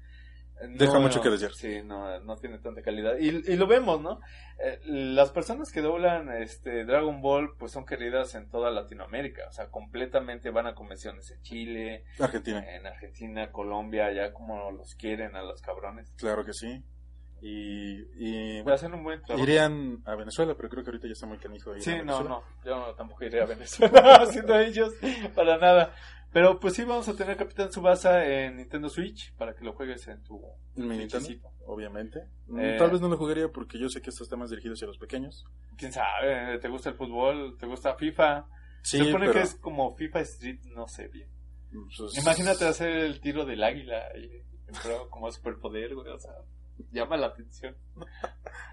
[0.69, 1.51] no- Deja mucho que desear.
[1.53, 3.17] Sí, no, no tiene tanta calidad.
[3.19, 4.19] Y, y lo vemos, ¿no?
[4.63, 9.43] Eh, las personas que doblan este Dragon Ball, pues son queridas en toda Latinoamérica.
[9.49, 12.63] O sea, completamente van a convenciones en Chile, Argentina.
[12.75, 16.13] en Argentina, Colombia, ya como los quieren a los cabrones.
[16.17, 16.83] Claro que sí.
[17.41, 19.43] Y, y bueno, hacer un buen trabajo.
[19.43, 21.75] irían a Venezuela, pero creo que ahorita ya está muy canijo.
[21.75, 24.93] ir Sí, a no, no, yo tampoco iré a Venezuela haciendo ellos
[25.35, 25.93] para nada.
[26.35, 30.05] Pero pues sí vamos a tener Capitán Subasa en Nintendo Switch para que lo juegues
[30.09, 30.41] en tu
[30.75, 32.19] En mi Nintendo, obviamente.
[32.47, 32.75] Mm, Eh.
[32.77, 35.45] Tal vez no lo jugaría porque yo sé que estos temas dirigidos hacia los pequeños.
[35.77, 36.59] ¿Quién sabe?
[36.59, 37.55] ¿Te gusta el fútbol?
[37.57, 38.47] ¿Te gusta FIFA?
[38.81, 41.29] Sí, Se supone pero, que es como FIFA Street, no sé bien.
[41.97, 44.43] pues, Imagínate hacer el tiro del águila y,
[44.83, 46.33] pero como superpoder, güey, o sea,
[46.91, 47.75] llama la atención.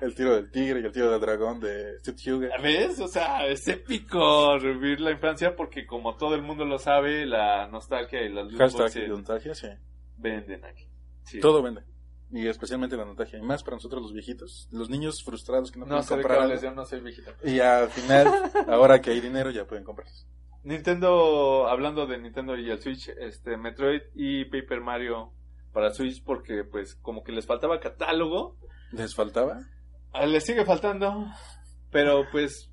[0.01, 2.47] el tiro del tigre y el tiro del dragón de Steve Hugo.
[2.63, 3.01] ¿Ves?
[3.01, 7.67] O sea, es épico revivir la infancia porque como todo el mundo lo sabe, la
[7.69, 9.69] nostalgia y las Hashtag nostalgia, sí.
[10.17, 10.87] venden aquí.
[11.25, 11.41] Sí.
[11.41, 11.83] Todo vende.
[12.31, 13.39] Y especialmente la nostalgia.
[13.39, 14.67] Y más para nosotros los viejitos.
[14.73, 16.61] Los niños frustrados que no, No pueden comprar algo.
[16.61, 17.33] yo no soy viejita.
[17.45, 18.27] Y al final,
[18.69, 20.09] ahora que hay dinero, ya pueden comprar.
[20.65, 25.33] Nintendo, hablando de Nintendo y el Switch, este Metroid y Paper Mario
[25.73, 28.57] para Switch porque pues como que les faltaba catálogo,
[28.93, 29.61] ¿Les faltaba?
[30.13, 31.27] Ah, les sigue faltando,
[31.91, 32.69] pero pues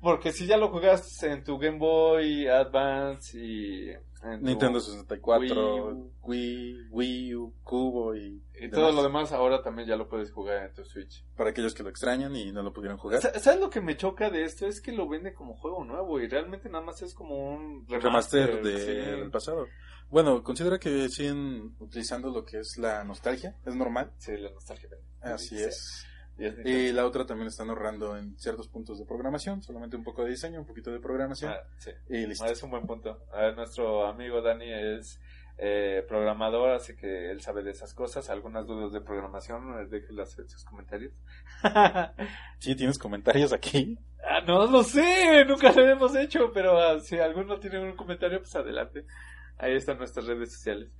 [0.00, 3.90] porque si ya lo jugaste en tu Game Boy Advance y
[4.22, 6.10] en Nintendo 64, Wii.
[6.22, 10.66] Wii, Wii U, Cubo y, y todo lo demás ahora también ya lo puedes jugar
[10.66, 11.24] en tu Switch.
[11.36, 13.20] Para aquellos que lo extrañan y no lo pudieron jugar.
[13.20, 14.66] Sa- ¿Sabes lo que me choca de esto?
[14.66, 18.62] Es que lo vende como juego nuevo y realmente nada más es como un Remaster
[18.62, 18.86] de- sí.
[19.20, 19.66] del pasado.
[20.10, 23.56] Bueno, considera que siguen utilizando lo que es la nostalgia.
[23.64, 24.10] Es normal.
[24.18, 24.88] Sí, la nostalgia.
[25.20, 25.62] Así Sí.
[25.64, 26.06] es.
[26.64, 29.62] Y la otra también están ahorrando en ciertos puntos de programación.
[29.62, 31.52] Solamente un poco de diseño, un poquito de programación.
[31.52, 31.90] Ah, sí.
[32.08, 32.44] Y listo.
[32.44, 33.24] Ah, es un buen punto.
[33.32, 35.20] A ver, nuestro amigo Dani es
[35.58, 38.30] eh, programador, así que él sabe de esas cosas.
[38.30, 41.12] Algunas dudas de programación, eh, déjenlas en sus comentarios.
[41.62, 42.14] ah,
[42.58, 43.98] Sí, tienes comentarios aquí.
[44.46, 48.56] no lo sé, nunca lo hemos hecho, pero ah, si alguno tiene un comentario, pues
[48.56, 49.04] adelante.
[49.60, 50.90] Ahí están nuestras redes sociales.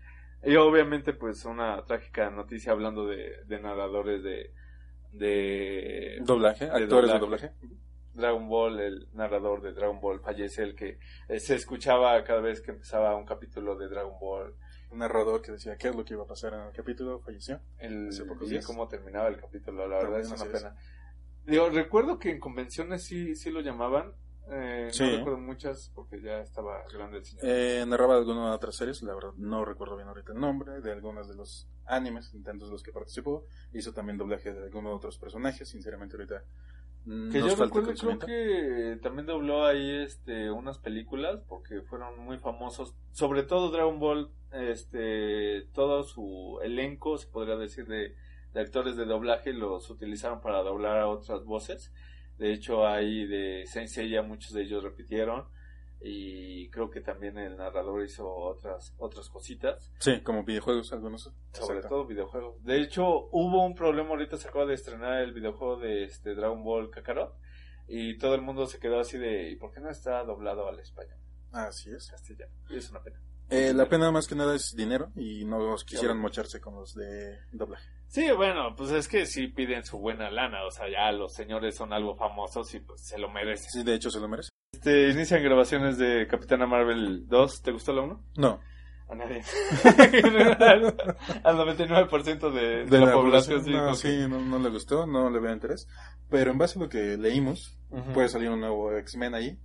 [0.43, 4.53] Y obviamente, pues una trágica noticia hablando de, de narradores de,
[5.13, 7.53] de Doblaje, de actores de doblaje.
[8.13, 12.61] Dragon Ball, el narrador de Dragon Ball fallece, el que eh, se escuchaba cada vez
[12.61, 14.55] que empezaba un capítulo de Dragon Ball,
[14.91, 17.61] Un narrador que decía qué es lo que iba a pasar en el capítulo, falleció.
[17.79, 18.11] el,
[18.51, 20.53] y cómo terminaba el capítulo, la verdad es una así es.
[20.53, 20.77] pena.
[21.47, 24.13] Digo, recuerdo que en convenciones sí, sí lo llamaban,
[24.51, 25.05] eh, Sí.
[25.05, 27.45] no recuerdo muchas porque ya estaba grande el señor.
[27.47, 30.93] Eh, narraba algunas de otras series, la verdad no recuerdo bien ahorita el nombre, de
[30.93, 33.45] algunos de los animes, intentos de los que participó.
[33.73, 36.45] Hizo también doblaje de algunos de otros personajes, sinceramente ahorita
[37.33, 42.95] que yo recuerdo, creo que también dobló ahí este unas películas porque fueron muy famosos,
[43.13, 48.15] sobre todo Dragon Ball, este todo su elenco, se podría decir de,
[48.53, 51.91] de actores de doblaje los utilizaron para doblar a otras voces.
[52.41, 55.47] De hecho, ahí de Saint Seiya muchos de ellos repitieron.
[56.03, 61.25] y creo que también el narrador hizo otras otras cositas, Sí, como videojuegos, algunos.
[61.53, 61.89] sobre Exacto.
[61.89, 62.65] todo videojuegos.
[62.65, 66.65] De hecho, hubo un problema ahorita se acaba de estrenar el videojuego de este Dragon
[66.65, 67.35] Ball Kakarot
[67.87, 70.81] y todo el mundo se quedó así de ¿y por qué no está doblado al
[70.81, 71.19] español?
[71.53, 72.11] Así es.
[72.11, 72.53] castellano?
[72.71, 73.21] Y es una pena.
[73.51, 77.39] Eh, la pena más que nada es dinero y no quisieran mocharse con los de
[77.53, 77.85] doblaje.
[78.07, 81.75] Sí, bueno, pues es que sí piden su buena lana, o sea, ya los señores
[81.77, 83.71] son algo famosos y pues se lo merecen.
[83.71, 84.51] Sí, de hecho se lo merece.
[84.73, 88.25] Este, inician grabaciones de Capitana Marvel 2, ¿te gustó la 1?
[88.37, 88.61] No,
[89.09, 89.43] A nadie.
[90.61, 90.95] al,
[91.45, 95.41] al 99% de, de la, población, sí, no, sí, no, no le gustó, no le
[95.41, 95.89] veo interés.
[96.29, 98.13] Pero en base a lo que leímos, que- Ujú.
[98.13, 99.59] puede salir un nuevo X-Men ahí,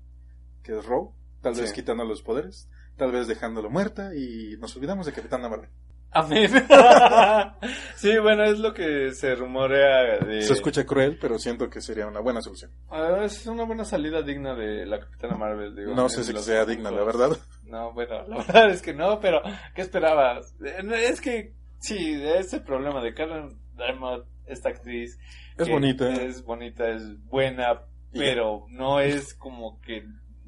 [0.64, 1.76] que es Row, tal vez Sí.
[1.76, 5.70] quitando los poderes, tal vez dejándolo muerta y nos olvidamos de Capitana Marvel.
[6.12, 6.50] Amén.
[7.98, 10.44] sí, bueno, es lo que se rumorea de...
[10.44, 12.72] Se escucha cruel, pero siento que sería una buena solución.
[12.90, 15.94] Ah, es una buena salida digna de la Capitana Marvel, digo.
[15.94, 17.38] No sé si sea digna, la verdad.
[17.66, 19.42] No, bueno, la verdad es que no, pero
[19.74, 20.56] ¿qué esperabas?
[20.64, 25.20] Eh, Es que, sí, ese problema de Karen Diamond, esta actriz...
[25.58, 26.10] Es bonita.
[26.14, 27.82] Es bonita, es buena,
[28.14, 30.06] pero no es como que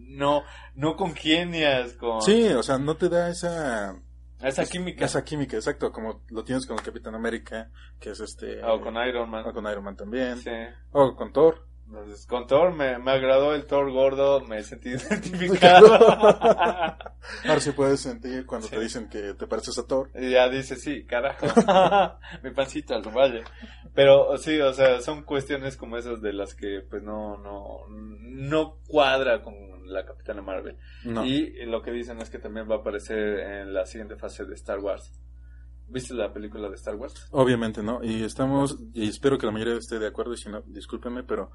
[0.08, 0.44] no,
[0.76, 3.96] no congenias con Sí, o sea, no te da esa
[4.42, 5.06] esa química.
[5.06, 8.96] esa química, exacto, como lo tienes con el Capitán América, que es este O con
[9.08, 9.44] Iron Man.
[9.48, 10.52] o con Iron Man también, Sí.
[10.92, 11.66] o con Thor.
[11.88, 15.88] Entonces, con Thor me, me agradó el Thor gordo, me sentí identificado.
[17.48, 18.76] Ahora sí puedes sentir cuando Sí.
[18.76, 20.10] te dicen que te pareces a Thor.
[20.14, 21.46] y ya dice, sí, carajo.
[22.44, 23.44] Mi pancito al valle.
[23.94, 28.76] Pero sí, o sea, son cuestiones como esas de las que pues no, no, no
[28.88, 29.56] cuadra con
[29.88, 30.78] la Capitana Marvel.
[31.06, 31.26] No.
[31.26, 34.54] Y lo que dicen es que también va a aparecer en la siguiente fase de
[34.56, 35.12] Star Wars.
[35.90, 37.28] ¿Viste la película de Star Wars?
[37.32, 38.04] Obviamente, ¿no?
[38.04, 41.52] Y estamos, y espero que la mayoría esté de acuerdo, y si no, discúlpenme, pero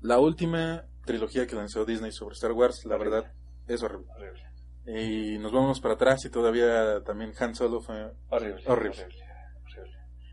[0.00, 3.16] la última trilogía que lanzó Disney sobre Star Wars, la Horrible.
[3.16, 3.32] verdad,
[3.66, 4.06] es horrible.
[4.16, 4.44] Horrible.
[4.86, 8.62] Y nos vamos para atrás y todavía también Han Solo fue Horrible.
[8.66, 9.02] Horrible.
[9.02, 9.24] horrible.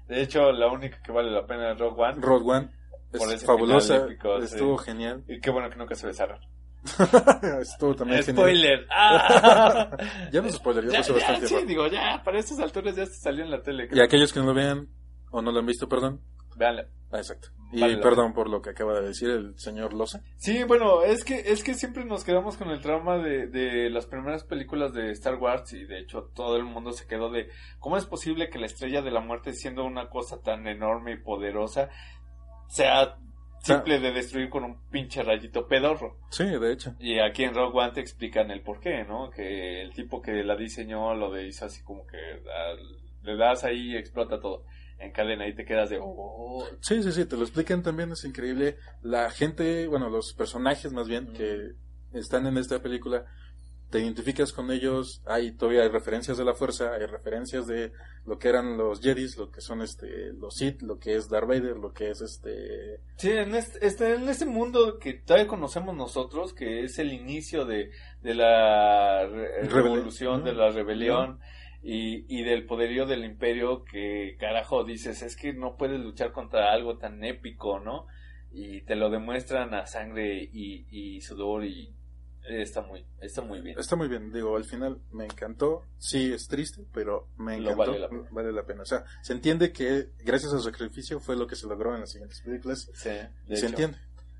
[0.08, 2.22] De hecho, la única que vale la pena es Rogue One.
[2.22, 2.70] Rogue One.
[3.14, 4.46] Es fabulosa, épico, sí.
[4.46, 5.24] estuvo genial.
[5.28, 6.40] Y qué bueno que nunca se besaron.
[7.62, 8.24] estuvo también.
[8.24, 8.88] Spoiler.
[8.92, 9.90] ¡Ah!
[10.32, 11.68] Ya no es spoiler, ya Ya, pasó ya, bastante sí, tiempo.
[11.70, 13.88] digo, ya, para estas alturas ya se salió en la tele.
[13.92, 14.88] Y aquellos que no lo vean
[15.32, 16.22] o no lo han visto, perdón.
[16.58, 16.86] Véanla.
[17.12, 17.50] Ah, exacto.
[17.74, 20.22] Y Vale perdón por lo que acaba de decir el señor Loza.
[20.38, 24.08] Sí, bueno, es que es que siempre nos quedamos con el trauma de, de las
[24.08, 27.96] primeras películas de Star Wars y de hecho todo el mundo se quedó de cómo
[27.96, 31.90] es posible que la estrella de la muerte siendo una cosa tan enorme y poderosa
[32.68, 33.18] sea
[33.62, 36.18] simple de destruir con un pinche rayito pedorro.
[36.30, 36.96] Sí, de hecho.
[37.00, 39.30] Y aquí en Rogue One te explican el por qué, ¿no?
[39.30, 42.18] Que el tipo que la diseñó lo de hizo así como que
[43.24, 44.66] le das ahí y explota todo.
[45.00, 48.24] En cadena y te quedas de oh, Sí, sí, sí, te lo explican también, es
[48.24, 48.78] increíble.
[49.02, 51.72] La gente, bueno, los personajes más bien que
[52.14, 53.26] están en esta película,
[53.92, 57.92] te identificas con ellos, hay todavía hay referencias de la fuerza, hay referencias de
[58.26, 61.48] lo que eran los Jedis, lo que son este los Sith, lo que es Darth
[61.48, 65.96] Vader, lo que es este Sí, en este, este- en este mundo que todavía conocemos
[65.96, 71.40] nosotros, que es el inicio de, de la re- revolución, de la rebelión
[71.84, 76.72] y, y del poderío del imperio, que carajo dices, es que no puedes luchar contra
[76.72, 78.08] algo tan épico, ¿no?
[78.52, 81.96] Y te lo demuestran a sangre y, y sudor y
[82.48, 83.80] está muy, está muy bien.
[83.80, 85.86] Está muy bien, digo, al final me encantó.
[85.98, 87.78] Sí, es triste, pero me encantó.
[87.78, 88.28] vale la pena.
[88.32, 88.82] Vale la pena.
[88.84, 92.02] O sea, se entiende que gracias a su sacrificio fue lo que se logró en
[92.02, 92.90] las siguientes películas.
[92.94, 93.66] Sí, se hecho.
[93.68, 93.98] entiende.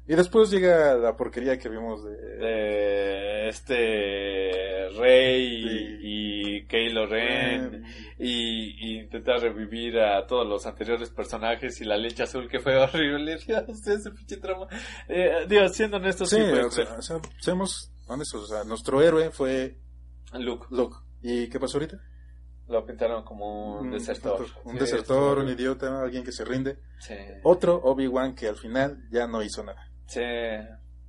[0.08, 2.12] Y después llega la porquería que vimos de...
[2.12, 7.84] de este Rey y, Kylo Ren
[8.18, 12.78] y, y intentar revivir a todos los anteriores personajes y la leche azul que fue
[12.82, 14.68] horrible Dios, ese pinche trama
[15.08, 18.44] eh, digo siendo honestos Sí, sí, fue o sea, o sea, seamos honestos.
[18.44, 19.78] O sea, nuestro héroe fue
[20.34, 20.98] Luke Luke.
[21.22, 21.98] ¿Y qué pasó ahorita?
[22.68, 26.80] lo pintaron como un desertor Un Sí, desertor, un estuvo- idiota, alguien que se rinde.
[27.00, 29.91] sí, Otro Obi-Wan que al final ya no hizo nada.
[30.12, 30.22] Sí,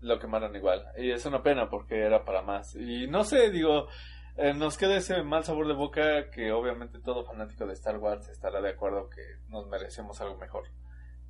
[0.01, 3.89] lo quemaron igual y es una pena porque era para más y no sé digo
[4.37, 8.29] eh, nos queda ese mal sabor de boca que obviamente todo fanático de Star Wars
[8.29, 10.65] estará de acuerdo que nos merecemos algo mejor.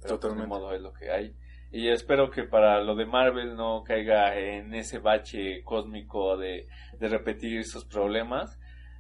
[0.00, 0.42] Pero pues, Totalmente.
[0.42, 1.34] de modo es lo que hay.
[1.72, 7.08] Y espero que para lo de Marvel no caiga en ese bache cósmico de, de
[7.08, 8.58] repetir sus problemas.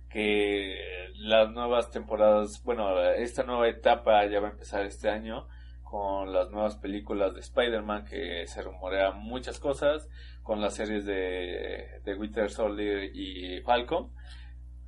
[0.08, 0.76] Que
[1.14, 5.46] las nuevas temporadas, bueno, esta nueva etapa ya va a empezar este año
[5.92, 10.08] con las nuevas películas de Spider-Man que se rumorea muchas cosas,
[10.42, 14.10] con las series de, de Winter Soldier y Falcon,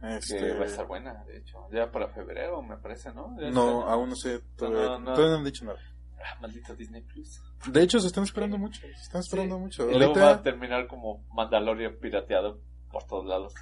[0.02, 3.36] Este, que va a estar buena, de hecho, ya para febrero me parece, ¿no?
[3.38, 3.92] Ya No, está.
[3.92, 4.40] aún no sé.
[4.56, 5.04] Todavía No, no.
[5.12, 5.78] todavía no han dicho nada.
[6.26, 7.42] Ah, maldito Disney Plus.
[7.70, 8.80] De hecho, se están esperando mucho.
[8.80, 9.60] Se están esperando Sí.
[9.60, 9.90] mucho.
[9.90, 13.52] Y luego va a terminar como Mandalorian pirateado por todos lados.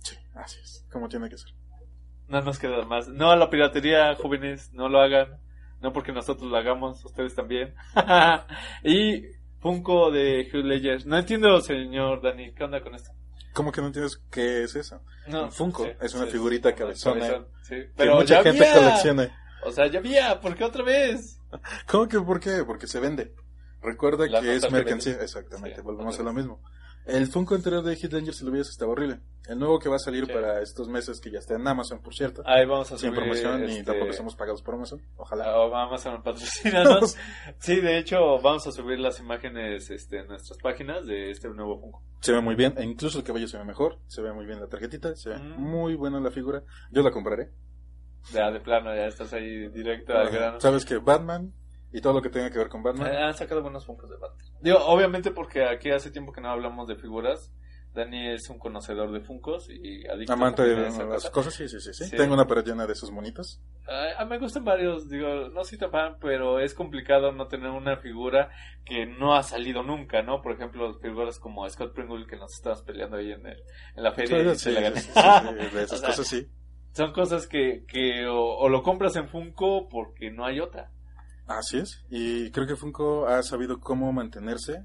[0.00, 0.86] Sí, así es.
[0.92, 1.54] Como tiene que ser.
[2.28, 3.08] No nos queda más.
[3.08, 5.38] No la piratería, jóvenes, no lo hagan.
[5.82, 7.74] No porque nosotros lo hagamos, ustedes también.
[8.84, 9.24] y
[9.60, 11.06] Funko de Hugh Ledger.
[11.06, 13.10] No entiendo, señor Dani, ¿qué onda con esto?
[13.52, 15.02] ¿Cómo que no entiendes qué es eso?
[15.26, 17.44] No, Un Funko, sí, es una sí, figurita sí, cabezona.
[17.62, 17.74] sí.
[17.74, 18.78] Que Pero mucha ya gente había.
[18.80, 19.38] colecciona.
[19.64, 21.38] O sea, ya había, ¿por qué otra vez?
[21.86, 22.64] ¿Cómo que por qué?
[22.66, 23.34] Porque se vende.
[23.82, 25.18] Recuerda La que es mercancía.
[25.20, 26.62] Exactamente, volvemos a lo mismo.
[27.06, 29.20] El Funko anterior de Heath Ledger, si lo vieras, estaba horrible.
[29.48, 30.32] El nuevo que va a salir Sí.
[30.32, 32.42] para estos meses, que ya está en Amazon, por cierto.
[32.46, 35.00] Ahí vamos a sin promoción y este, tampoco estamos pagados por Amazon.
[35.16, 35.44] Ojalá.
[35.46, 37.16] Ah, Vamos a patrocinarnos.
[37.58, 41.80] sí, de hecho, vamos a subir las imágenes este, en nuestras páginas de este nuevo
[41.80, 42.02] Funko.
[42.20, 43.98] Se ve muy bien, e incluso el cabello se ve mejor.
[44.06, 45.60] Se ve muy bien la tarjetita, se ve Mm.
[45.60, 46.62] muy buena la figura.
[46.92, 47.50] Yo la compraré.
[48.32, 50.60] Ya, de plano, ya estás ahí directo al grano.
[50.60, 51.52] Sabes que Batman
[51.92, 53.12] y todo lo que tenga que ver con Batman.
[53.12, 54.46] Eh, Han sacado buenos Funkos de Batman.
[54.60, 57.52] Digo, obviamente porque aquí hace tiempo que no hablamos de figuras.
[57.94, 61.30] Dani es un conocedor de Funkos y adicto Amante de las cosa.
[61.30, 62.16] cosas, sí, sí, sí, sí.
[62.16, 63.60] Tengo una pared llena de esos monitos.
[63.86, 67.48] Ah, a mí me gustan varios, digo, no soy tan fan, pero es complicado no
[67.48, 68.48] tener una figura
[68.86, 70.40] que no ha salido nunca, ¿no?
[70.40, 73.62] Por ejemplo, figuras como Scott Pringle que nos estábamos peleando ahí en, el-
[73.94, 74.96] en la feria y Sí, se la gané.
[74.98, 76.48] sí, sí, sí, de esas O sea, cosas sí.
[76.94, 80.90] Son cosas que, que o, o lo compras en Funko porque no hay otra.
[81.58, 82.04] Así es.
[82.10, 84.84] Y creo que Funko ha sabido cómo mantenerse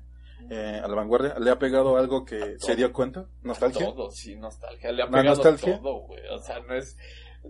[0.50, 1.36] eh, a la vanguardia.
[1.40, 3.26] Le ha pegado algo que se dio cuenta.
[3.44, 3.86] Nostalgia.
[3.86, 4.92] Todo, sí, nostalgia.
[4.92, 5.78] Le ha ¿La pegado nostalgia?
[5.80, 6.22] todo, güey.
[6.30, 6.98] O sea, no es...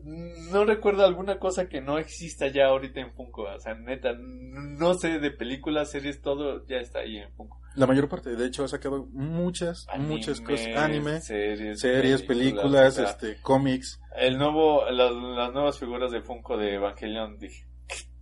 [0.04, 3.44] No recuerdo alguna cosa que no exista ya ahorita en Funko.
[3.44, 7.60] O sea, neta, no sé de películas, series, todo ya está ahí en Funko.
[7.76, 8.36] La mayor parte.
[8.36, 10.68] De hecho, ha sacado muchas, muchas cosas.
[10.76, 14.00] Anime, series, series, películas, sea, este, cómics.
[14.16, 17.77] El nuevo, las, las nuevas figuras de Funko de Evangelion, dije, ¿qué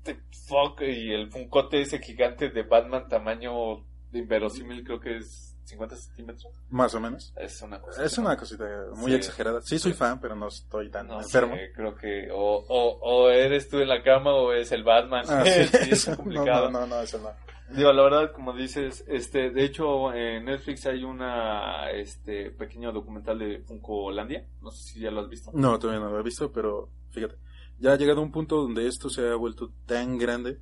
[0.06, 0.82] the fuck?
[0.82, 6.48] Y el Funkote ese gigante de Batman tamaño inverosímil, creo que es 50 centímetros.
[6.70, 7.34] Más o menos.
[7.36, 8.06] Es una cosa.
[8.06, 8.66] Es una cosita
[8.96, 9.18] muy Sí.
[9.18, 9.62] exagerada.
[9.62, 11.56] Sí, soy fan, pero no estoy tan No enfermo.
[11.56, 12.38] sé, creo que o,
[12.68, 15.26] o, o eres tú en la cama o es el Batman.
[15.28, 16.70] Ah, Sí, sí, es complicado.
[16.72, 17.30] No, no, no, no, eso no.
[17.76, 23.40] Digo, la verdad, como dices, este, de hecho, en Netflix hay una, este, pequeño documental
[23.40, 24.46] de Funko Holandia.
[24.62, 25.50] No sé si ya lo has visto.
[25.52, 27.36] No, todavía no lo he visto, pero fíjate.
[27.78, 30.60] Ya ha llegado a un punto donde esto se ha vuelto tan grande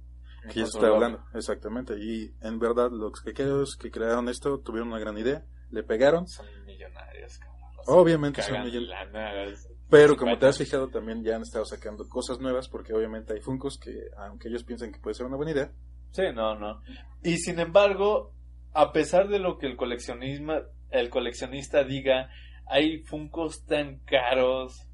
[0.49, 1.23] que ya se está hablando.
[1.33, 1.95] Exactamente.
[1.99, 5.45] Y en verdad, los que crearon esto tuvieron una gran idea.
[5.69, 6.27] Le pegaron.
[6.27, 7.61] Son millonarios, cabrón.
[7.87, 9.67] Obviamente son millonarios.
[9.89, 13.41] Pero como te has fijado, también ya han estado sacando cosas nuevas porque obviamente hay
[13.41, 15.71] Funkos que, aunque ellos piensen que puede ser una buena idea,
[16.13, 16.81] Sí, no, no.
[17.23, 18.33] Y sin embargo,
[18.71, 20.53] a pesar de lo que el coleccionismo,
[20.91, 22.29] el coleccionista diga,
[22.67, 24.87] hay Funkos tan caros,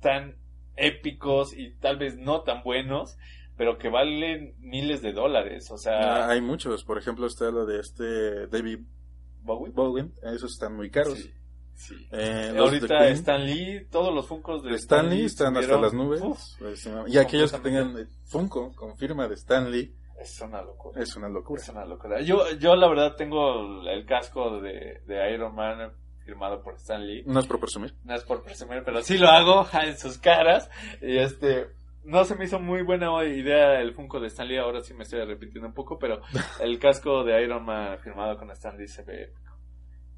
[0.00, 0.36] tan
[0.76, 3.16] épicos y tal vez no tan buenos,
[3.56, 5.70] pero que valen miles de dólares.
[5.70, 6.84] O ah, sea, hay muchos.
[6.84, 8.80] Por ejemplo, está lo de este David
[9.42, 10.10] Bowie.
[10.22, 11.18] Esos están muy caros.
[11.18, 11.32] Sí,
[11.74, 12.08] sí.
[12.12, 16.20] Eh, Ahorita Stan Lee, todos los Funkos de de Stan Lee están hasta las nubes.
[16.22, 16.40] Uf,
[17.06, 21.02] y aquellos que tengan Funko con firma de Stan Lee, es una locura.
[21.02, 21.60] es una locura.
[21.60, 22.20] Es una locura.
[22.22, 25.92] Yo, yo la verdad tengo el, el casco de, de Iron Man
[26.24, 27.22] firmado por Stan Lee.
[27.26, 27.94] No es por presumir.
[28.04, 30.70] No es por presumir, pero sí lo hago en sus caras.
[31.00, 31.68] Y este,
[32.04, 34.58] no se me hizo muy buena idea el Funko de Stan Lee.
[34.58, 36.20] Ahora sí me estoy arrepintiendo un poco, pero
[36.60, 39.54] el casco de Iron Man firmado con Stan Lee se ve épico.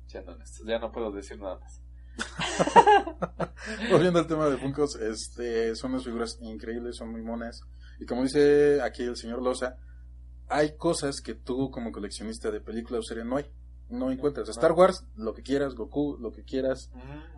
[0.06, 1.82] Siendo honestos, ya no puedo decir nada más.
[3.90, 7.60] Volviendo al tema de Funkos, este, son unas figuras increíbles, son muy monas.
[7.98, 9.76] Y como dice aquí el señor Loza,
[10.48, 13.50] hay cosas que tú como coleccionista de película o serie no hay.
[13.88, 14.48] No encuentras.
[14.48, 16.90] Star Wars, lo que quieras, Goku, lo que quieras.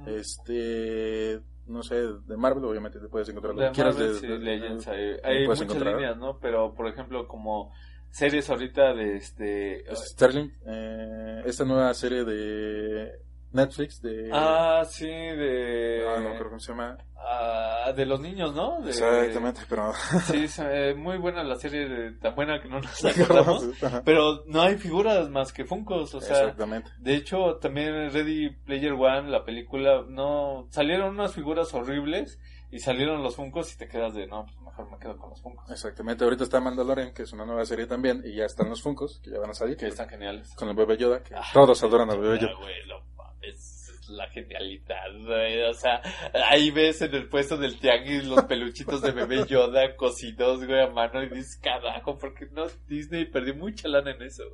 [0.07, 3.95] Este, no sé, de Marvel, obviamente te puedes encontrar lo De que quieras.
[3.97, 5.95] Marvel, de- sí, de- Legends, hay, ahí hay muchas encontrar.
[5.95, 6.39] líneas, ¿no?
[6.39, 7.73] Pero, por ejemplo, como
[8.11, 9.85] series ahorita de este...
[9.95, 13.13] Sterling, eh, esta nueva serie de
[13.53, 14.31] Netflix de...
[14.33, 16.05] Ah, sí, de...
[16.07, 16.99] ah, no creo cómo se llama.
[17.17, 18.81] ah, de los niños, ¿no?
[18.83, 19.93] De- Exactamente, pero...
[20.27, 23.65] Sí, es eh, muy buena la serie, de- tan buena que no nos acordamos.
[24.05, 26.91] Pero no hay figuras más que Funkos, o sea, Exactamente.
[26.99, 32.39] de hecho también Ready Player One, la película, no, salieron unas figuras horribles
[32.71, 35.41] y salieron los Funkos y te quedas de, no, pues mejor me quedo con los
[35.41, 38.83] Funkos, Exactamente, ahorita está Mandalorian, que es una nueva serie también, y ya están los
[38.83, 39.77] Funkos, que ya van a salir.
[39.79, 40.55] que están geniales.
[40.55, 42.53] Con el bebé Yoda, que Ah, todos adoran al bebé Yoda.
[42.53, 43.18] no
[43.49, 46.01] es la genialidad, güey, o sea,
[46.49, 50.89] ahí ves en el puesto del tianguis los peluchitos de bebé Yoda cocidos, güey, a
[50.89, 54.45] mano y dices, carajo, porque no, Disney perdió mucha lana en eso,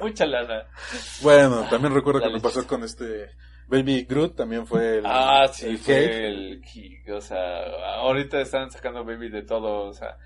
[0.00, 0.66] mucha lana.
[1.22, 3.30] Bueno, también recuerdo que me pasó con este
[3.68, 6.24] Baby Groot, también fue el, Ah, sí, el fue cake.
[6.24, 7.62] el King, o sea,
[7.98, 10.16] ahorita están sacando Baby de todo, o sea,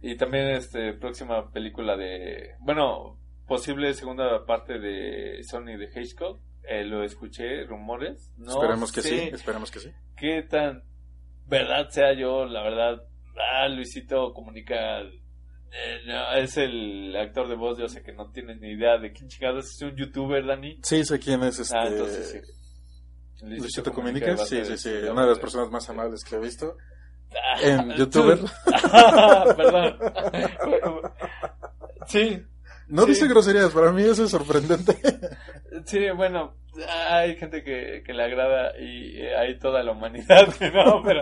[0.00, 3.18] Y también este próxima película de, bueno,
[3.48, 6.40] posible segunda parte de Sony de Hitchcock.
[6.70, 8.30] Eh, lo escuché, rumores.
[8.36, 9.90] No esperemos que sí, esperemos que sí.
[10.16, 10.82] qué tan
[11.46, 13.02] verdad sea yo, la verdad.
[13.54, 15.00] Ah, Luisito comunica.
[15.00, 19.12] eh, no, es el actor de voz, yo sé que no tienes ni idea de
[19.12, 20.78] quién chingados es un youtuber, Dani.
[20.82, 21.78] Sí, sé quién es este...
[21.78, 23.46] Ah, entonces sí.
[23.46, 26.76] Luisito Comunica sí, sí, sí, una de las personas más amables que he visto.
[27.30, 28.38] Ah, En youtuber.
[29.56, 29.98] Perdón.
[32.06, 32.42] sí,
[32.88, 33.10] No Sí.
[33.10, 34.96] dice groserías, para mí eso es sorprendente.
[35.84, 36.54] sí, bueno,
[37.10, 41.20] hay gente que, que le agrada y eh, hay toda la humanidad no, pero...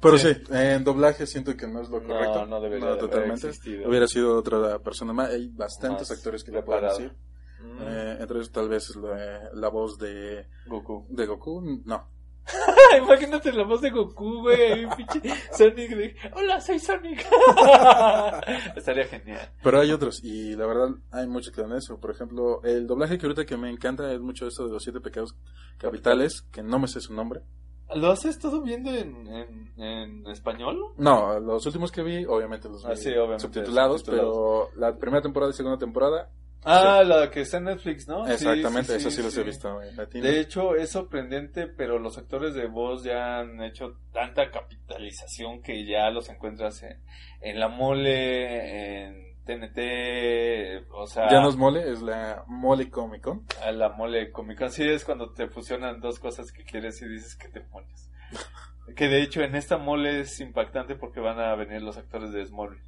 [0.00, 0.34] Pero Sí.
[0.34, 2.46] sí, en doblaje siento que no es lo No, correcto.
[2.46, 3.48] no debería de haber totalmente.
[3.48, 3.88] existido.
[3.88, 5.30] Hubiera sido otra persona más.
[5.30, 7.12] Hay bastantes Más actores que lo pueden decir.
[7.60, 11.06] Mm, Eh, entre ellos tal vez la, la voz de, Goku.
[11.08, 11.80] de Goku.
[11.84, 12.08] No.
[12.98, 14.60] Imagínate la voz de Goku, güey.
[14.72, 15.20] ahí, pinche
[15.52, 16.16] Sonic de.
[16.34, 17.26] Hola, soy Sonic.
[18.76, 19.50] Estaría genial.
[19.62, 21.98] Pero hay otros y la verdad hay muchos que dan eso.
[21.98, 25.00] Por ejemplo, el doblaje que ahorita que me encanta es mucho esto de los siete
[25.00, 25.34] pecados
[25.78, 27.42] capitales, que no me sé su nombre.
[27.94, 30.76] ¿Lo has estado viendo en, en, en español?
[30.98, 34.32] No, los últimos que vi, obviamente los vi Ah, sí, obviamente, subtitulados, subtitulados.
[34.72, 36.28] pero la primera temporada y segunda temporada,
[36.64, 38.26] Ah, la que está en Netflix, ¿no?
[38.26, 39.40] Sí, exactamente, sí, esas sí, sí, los sí.
[39.40, 40.22] he visto en.
[40.22, 45.86] De hecho, es sorprendente, pero los actores de voz ya han hecho tanta capitalización que
[45.86, 47.00] ya los encuentras en,
[47.40, 51.30] en La Mole, en TNT, o sea...
[51.30, 53.46] Ya no es mole, es la mole Comic Con.
[53.62, 54.70] a la mole Comic Con.
[54.70, 58.10] Sí, es cuando te fusionan dos cosas que quieres y dices que demonios.
[58.96, 62.44] que de hecho en esta mole es impactante porque van a venir los actores de
[62.44, 62.82] Smallville.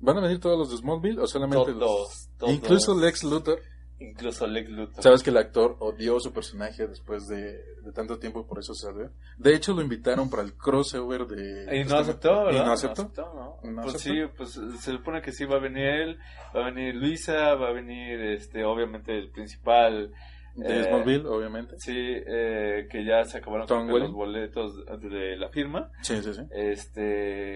[0.00, 1.78] ¿Van a venir todos los de Smallville o solamente los...?
[1.78, 2.52] Todos, todos.
[2.52, 3.60] Incluso Lex Luthor.
[3.98, 5.02] Incluso Lex Luthor.
[5.02, 8.72] Sabes que el actor odió su personaje después de, de tanto tiempo y por eso
[8.74, 9.10] salió.
[9.36, 11.80] De hecho, lo invitaron para el crossover de...
[11.80, 12.62] Y no aceptó, ¿verdad?
[12.62, 13.12] ¿Y no aceptó?
[13.14, 13.70] ¿no?
[13.70, 13.98] No pues aceptó.
[13.98, 16.18] sí, pues se supone que sí va a venir él,
[16.56, 20.14] va a venir Luisa, va a venir, este, obviamente el principal,
[20.54, 21.74] De Eh, Smallville, obviamente.
[21.78, 25.90] sí, eh, que ya se acabaron los boletos de la firma.
[26.02, 26.42] Sí, sí, sí.
[26.50, 27.00] Este...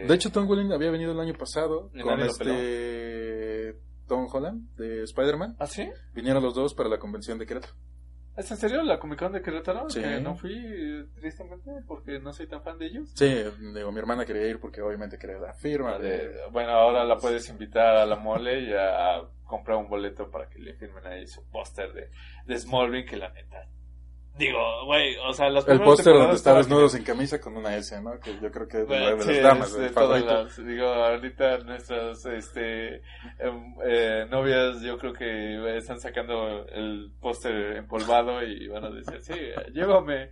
[0.06, 3.76] De hecho, Tom Welling había venido el año pasado con este
[4.06, 5.56] Tom Holland de Spider-Man.
[5.58, 5.88] ¿Ah, sí?
[6.14, 7.74] Vinieron los dos para la convención de Querétaro.
[8.36, 9.88] ¿Es en serio la Comic Con de Querétaro?
[9.88, 10.00] Sí.
[10.00, 13.10] Que no fui, tristemente, porque no soy tan fan de ellos.
[13.14, 13.32] Sí,
[13.74, 15.98] digo, mi hermana quería ir porque obviamente quería la firma.
[15.98, 20.48] De- bueno, ahora la puedes invitar a la mole y a, comprar un boleto para
[20.48, 22.10] que le firmen ahí su póster de,
[22.46, 23.68] de Smallville, que la neta.
[24.36, 28.00] Digo, güey, o sea, las El póster donde está desnudos en camisa con una S,
[28.02, 28.18] ¿no?
[28.18, 30.66] Que yo creo que es de, Bueno, de sí, las damas, es de todas las-
[30.66, 32.96] digo, ahorita nuestras este,
[33.38, 39.20] em, eh, novias yo creo que están sacando el póster empolvado y van a decir,
[39.20, 39.34] sí,
[39.72, 40.30] llévame.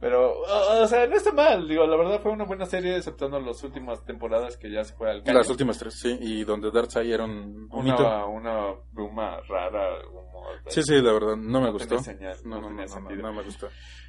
[0.00, 1.68] Pero, o, o sea, no está mal.
[1.68, 5.10] Digo, la verdad fue una buena serie, exceptuando las últimas temporadas que ya se fue
[5.10, 5.36] al caño.
[5.36, 6.16] Las últimas tres, sí.
[6.18, 7.68] Y donde Darkseid era un.
[7.70, 9.98] Una, una bruma rara.
[10.06, 10.24] como-
[10.68, 11.98] Sí, sí, la verdad, no me No gustó.
[12.00, 13.68] señal, No, no no, no, no, no me gustó.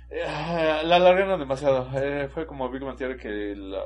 [0.10, 0.24] Eh,
[0.84, 1.90] la alargaron demasiado.
[1.96, 3.84] Eh, fue como Big Bang Theory que la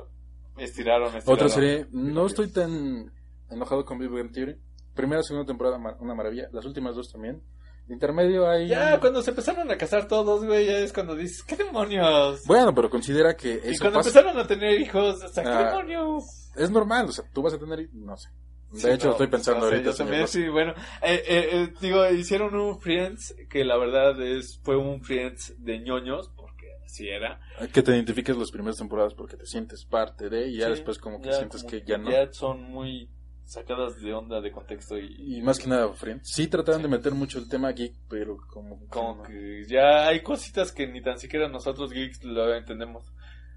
[0.58, 1.34] estiraron, estiraron.
[1.34, 3.12] Otra serie, no estoy tan
[3.50, 4.56] enojado con Big Bang Theory.
[4.94, 6.50] Primera, segunda temporada, una maravilla.
[6.52, 7.42] Las últimas dos también.
[7.88, 8.68] De intermedio hay...
[8.68, 12.44] Ya, cuando se empezaron a casar todos, güey, ya es cuando dices, ¿qué demonios?
[12.46, 14.10] Bueno, pero considera que y cuando pasa.
[14.10, 16.52] empezaron a tener hijos, o sea, ¿qué Ah, demonios?
[16.56, 17.90] Es normal, o sea, tú vas a tener...
[17.94, 18.30] No sé.
[18.72, 19.92] De Sí, hecho, no, estoy pensando no sé, ahorita.
[19.92, 20.74] Yo también, sí, bueno.
[21.02, 25.80] Eh, eh, eh, digo, hicieron un Friends que la verdad es fue un Friends de
[25.80, 27.40] ñoños, porque así era.
[27.74, 30.50] Que te identifiques las primeras temporadas porque te sientes parte de...
[30.50, 32.12] Y ya Sí, después como que ya sientes como que ya no.
[32.12, 33.10] Ya son muy
[33.44, 36.30] sacadas de onda, de contexto y, Y más que nada, Friends.
[36.32, 36.84] Sí trataron Sí.
[36.88, 38.86] de meter mucho el tema geek, pero como...
[38.88, 43.12] como que ya hay cositas que ni tan siquiera nosotros geeks lo entendemos.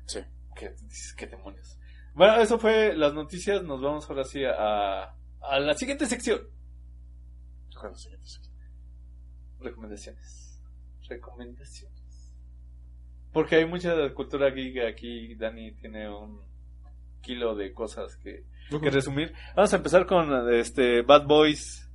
[0.07, 0.21] Sí.
[0.89, 1.77] Dices, qué demonios.
[2.15, 3.63] Bueno, eso fue las noticias.
[3.63, 5.05] Nos vamos ahora sí a,
[5.41, 6.41] a la siguiente sección.
[7.95, 8.39] Siguiente, sí.
[9.61, 10.61] Recomendaciones.
[11.09, 12.33] Recomendaciones.
[13.33, 15.35] Porque hay mucha cultura geek aquí.
[15.35, 16.41] Dani tiene un
[17.23, 19.33] kilo de cosas que, que resumir.
[19.57, 21.89] Vamos a empezar con este Bad Boys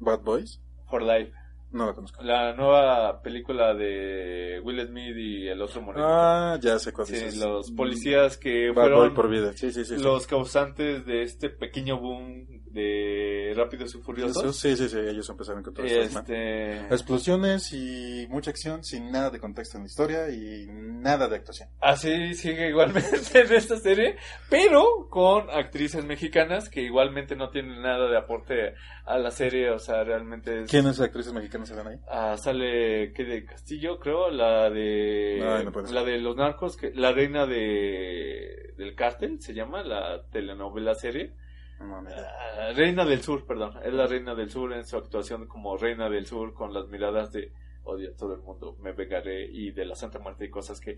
[0.00, 0.60] Bad Boys.
[0.88, 1.32] for Life.
[1.72, 2.22] No la conozco.
[2.22, 6.06] La nueva película de Will Smith y el otro moreno.
[6.08, 7.36] Ah, ya sé cuál Sí, dices.
[7.38, 9.52] los policías que Bad fueron por vida.
[9.52, 14.56] Sí, sí, los causantes de este pequeño boom de Rápidos y Furiosos.
[14.56, 15.84] Sí, sí, sí, ellos empezaron con todo.
[15.86, 21.36] Este, Explosiones y mucha acción sin nada de contexto en la historia y nada de
[21.36, 21.68] actuación.
[21.80, 23.08] así sigue igualmente
[23.40, 24.16] en esta serie,
[24.50, 28.74] pero con actrices mexicanas que igualmente no tienen nada de aporte
[29.06, 30.70] a la serie, o sea, realmente es...
[30.70, 31.98] ¿Quiénes actrices mexicanas salen ahí?
[32.08, 36.92] Ah, sale que de Castillo, creo, la de Ay, no la de los narcos, que
[36.94, 41.32] la reina de del cártel se llama la telenovela serie.
[41.80, 42.02] No.
[42.08, 46.08] Ah, reina del Sur, perdón, es la Reina del Sur en su actuación como Reina
[46.08, 47.52] del Sur con las miradas de
[47.84, 50.96] odio a todo el mundo, me vengaré y de la Santa Muerte y cosas que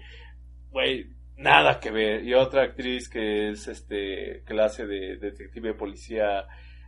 [0.71, 2.25] güey, nada que ver.
[2.25, 6.47] Y otra actriz que es este clase de detective policía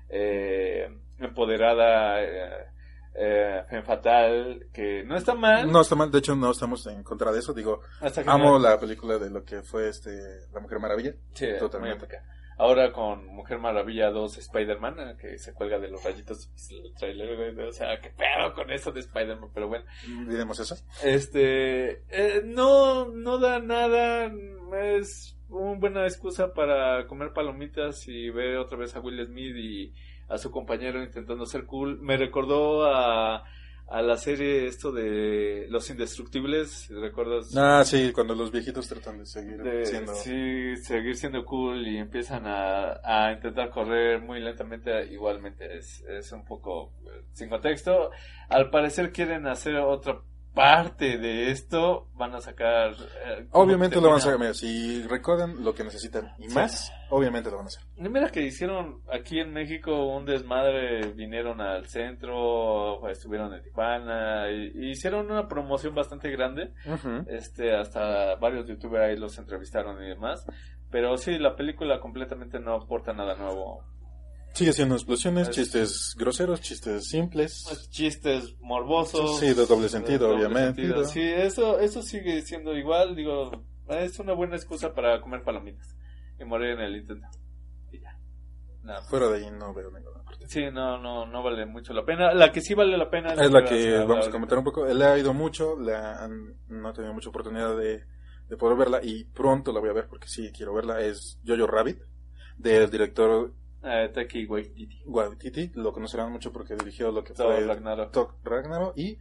[0.09, 2.67] eh, empoderada eh,
[3.15, 7.03] eh, femme fatal que no está mal No está mal, de hecho no estamos en
[7.03, 10.11] contra de eso, digo, hasta que amo no- la película de lo que fue este
[10.53, 11.15] La Mujer Maravilla.
[11.35, 12.07] Sí, Totalmente.
[12.59, 16.51] Ahora con Mujer Maravilla 2 Spider-Man, eh, que se cuelga de los rayitos
[16.99, 19.87] trailer, o sea, qué pedo con eso de Spider-Man, pero bueno.
[20.29, 20.77] Diremos eso.
[21.03, 24.31] Este, eh, no, no da nada,
[24.75, 29.93] es una buena excusa para comer palomitas y ver otra vez a Will Smith y
[30.31, 32.01] a su compañero intentando ser cool.
[32.01, 33.45] Me recordó a,
[33.89, 37.55] a la serie esto de Los Indestructibles, ¿recuerdas?
[37.57, 40.15] Ah, sí, cuando los viejitos tratan de seguir de siendo...
[40.15, 46.31] sí, seguir siendo cool y empiezan a, a intentar correr muy lentamente, igualmente es, es
[46.31, 48.11] un poco eh, sin contexto.
[48.49, 50.21] Al parecer quieren hacer otra
[50.55, 52.93] parte de esto, van a sacar...
[53.27, 54.39] eh, Obviamente lo van a termina.
[54.39, 57.83] mira, si recuerdan lo que necesitan y más, obviamente lo van a hacer.
[57.97, 64.73] Mira que hicieron aquí en México un desmadre, vinieron al centro, estuvieron en Tijuana, y,
[64.75, 66.73] y hicieron una promoción bastante grande.
[67.29, 70.45] este hasta varios youtubers ahí los entrevistaron y demás
[70.91, 73.85] pero sí la película completamente no aporta nada nuevo
[74.53, 77.65] Sigue siendo explosiones, Es- chistes groseros, chistes simples.
[77.69, 80.83] Pues, chistes morbosos Sí, de doble sentido, doble obviamente.
[80.83, 81.05] sentido.
[81.05, 83.51] sí eso eso sigue siendo igual digo
[83.89, 85.97] es una buena excusa para comer palomitas
[86.39, 87.27] y morir en el intento
[87.93, 88.19] y ya
[88.83, 89.03] nada.
[89.03, 90.47] Fuera de ahí no veo ninguna parte.
[90.49, 93.51] sí no no no vale mucho la pena la que sí vale la pena Es
[93.51, 94.85] la vas que vamos a comentar un poco.
[94.87, 98.05] Le ha ido mucho, han- no he tenido mucha oportunidad de,
[98.49, 101.01] de poder verla y pronto la voy a ver porque sí quiero verla.
[101.01, 101.99] Es Jojo Rabbit,
[102.59, 105.71] del director Eh, Taiki Waititi Waititi.
[105.75, 108.13] Lo conocerán mucho porque dirigió lo que Thor fue Ragnarok.
[108.13, 109.19] Thor Ragnarok y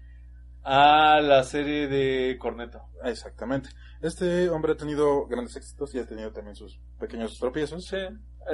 [0.63, 3.69] ah la serie de Corneto ah, exactamente.
[4.01, 7.97] Este hombre ha tenido grandes éxitos y ha tenido también sus pequeños tropiezos, sí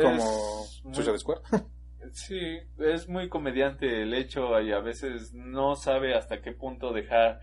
[0.01, 1.41] como muy- Suicide Squad.
[2.11, 7.41] Sí, es muy comediante el hecho y a veces no sabe hasta qué punto dejar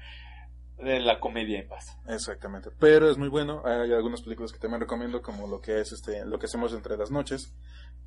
[0.79, 1.99] de la comedia en paz.
[2.07, 3.63] Exactamente, pero es muy bueno.
[3.65, 6.97] Hay algunas películas que también recomiendo, como lo que es este, lo que hacemos entre
[6.97, 7.53] las noches,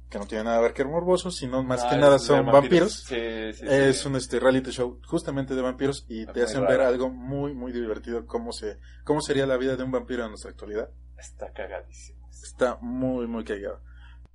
[0.10, 3.04] que no tiene nada que ver con morboso, sino más Ah, que nada son vampiros.
[3.08, 3.16] Sí,
[3.54, 3.66] sí, sí.
[3.68, 6.72] Es un este reality show justamente de vampiros y Es te muy hacen raro.
[6.78, 10.30] ver algo muy muy divertido cómo se cómo sería la vida de un vampiro en
[10.30, 10.90] nuestra actualidad.
[11.18, 12.28] Está cagadísimo.
[12.30, 13.82] Está muy muy cagado.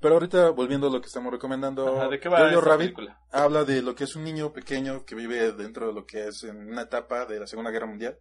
[0.01, 3.21] Pero ahorita volviendo a lo que estamos recomendando, Ajá, ¿De qué va Jojo Rabbit película?
[3.31, 6.43] habla de lo que es un niño pequeño que vive dentro de lo que es
[6.45, 8.19] en una etapa de la Segunda Guerra Mundial,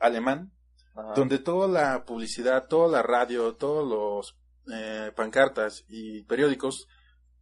[0.00, 0.50] alemán,
[0.94, 1.14] Ajá.
[1.14, 4.36] donde toda la publicidad, toda la radio, todos los
[4.72, 6.86] eh, pancartas y periódicos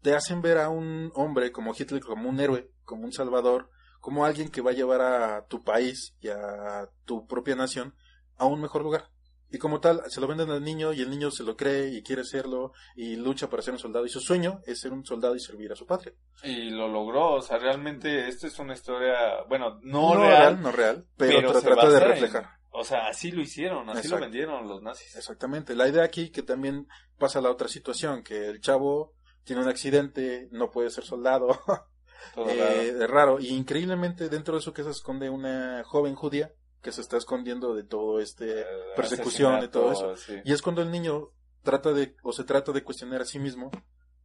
[0.03, 3.69] te hacen ver a un hombre como Hitler como un héroe, como un salvador,
[4.01, 7.95] como alguien que va a llevar a tu país y a tu propia nación
[8.39, 9.11] a un mejor lugar.
[9.53, 12.03] Y como tal, se lo venden al niño y el niño se lo cree y
[12.05, 14.07] quiere serlo y lucha para ser un soldado.
[14.07, 16.15] Y su sueño es ser un soldado y servir a su patria.
[16.45, 21.05] Y lo logró, o sea, realmente esta es una historia, bueno, no, real, no real,
[21.17, 22.60] pero, se trata de en- reflejar.
[22.71, 25.17] O sea, así lo hicieron, así lo vendieron los nazis.
[25.17, 25.75] Exactamente.
[25.75, 26.87] La idea aquí que también
[27.19, 29.15] pasa la otra situación, que el chavo
[29.45, 31.49] tiene un accidente, no puede ser soldado,
[32.35, 32.81] Todo eh, raro.
[33.05, 33.41] es raro.
[33.41, 36.53] Y increíblemente dentro de eso que se esconde una joven judía
[36.83, 38.61] que se está escondiendo de todo este...
[38.61, 38.65] Eh,
[38.97, 40.17] persecución y todo eso.
[40.17, 40.37] sí.
[40.45, 41.29] Y es cuando el niño
[41.63, 43.71] trata de, o se trata de cuestionar a sí mismo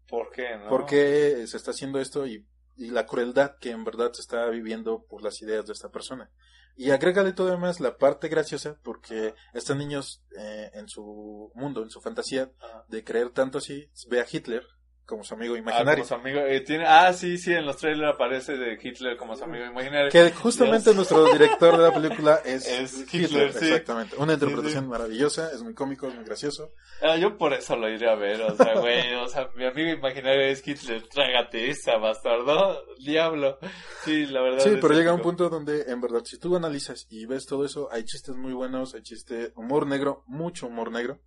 [0.08, 0.70] ¿Por qué, no?
[0.70, 4.48] por qué se está haciendo esto y, y la crueldad que en verdad se está
[4.50, 6.30] viviendo por las ideas de esta persona.
[6.78, 11.90] Y agrégale todavía más la parte graciosa, porque estos niños eh, en su mundo, en
[11.90, 12.52] su fantasía
[12.90, 14.64] de creer tanto así, ve a Hitler
[15.06, 16.04] como su amigo Ah, imaginario.
[16.04, 19.36] como su amigo, eh, tiene, ah, sí, sí, en los trailers aparece de Hitler como
[19.36, 20.10] su amigo imaginario.
[20.12, 20.96] Que justamente Dios.
[20.96, 23.66] nuestro director de la película es, Es Hitler, Hitler, sí.
[23.66, 24.16] exactamente.
[24.18, 24.90] Una interpretación sí.
[24.90, 26.72] maravillosa, es muy cómico, es muy gracioso.
[27.02, 29.92] Ah, yo por eso lo iré a ver, o sea, güey, o sea, mi amigo
[29.92, 33.60] imaginario es Hitler, trágate esa, bastardo, diablo.
[34.04, 34.60] Sí, la verdad.
[34.64, 37.90] Sí, pero llega un punto donde en verdad si tú analizas y ves todo eso,
[37.92, 41.20] hay chistes muy buenos, hay chiste, humor negro, mucho humor negro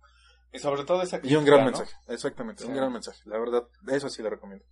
[0.57, 1.65] sobre todo esa y un gran ¿no?
[1.65, 2.75] mensaje, exactamente, un Sí.
[2.77, 3.21] gran mensaje.
[3.25, 4.65] La verdad, eso sí lo recomiendo.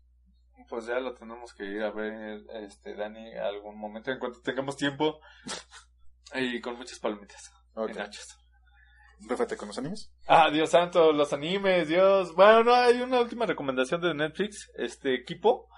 [0.70, 4.76] pues ya lo tenemos que ir a ver, este, Dani, algún momento, en cuanto tengamos
[4.76, 5.20] tiempo.
[6.36, 7.52] y con muchas palomitas.
[7.76, 7.92] Ok.
[7.92, 8.38] y nachos.
[9.22, 10.12] Réfate con los animes.
[10.28, 12.36] Ah, Dios santo, los animes, Dios.
[12.36, 15.70] Bueno, no, hay una última recomendación de Netflix, este equipo,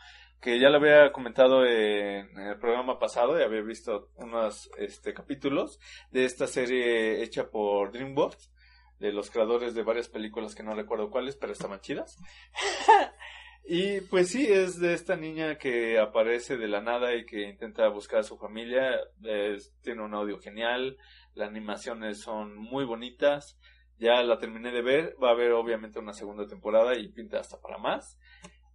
[0.41, 5.79] que ya lo había comentado en el programa pasado y había visto unos este, capítulos
[6.11, 8.51] de esta serie hecha por DreamWorks,
[8.99, 12.17] de los creadores de varias películas que no recuerdo cuáles, pero estaban chidas.
[13.65, 17.87] y pues sí, es de esta niña que aparece de la nada y que intenta
[17.89, 18.99] buscar a su familia.
[19.23, 20.97] Es- tiene un audio genial,
[21.33, 23.57] las animaciones son muy bonitas.
[23.97, 27.59] Ya la terminé de ver, va a haber obviamente una segunda temporada y pinta hasta
[27.59, 28.17] para más.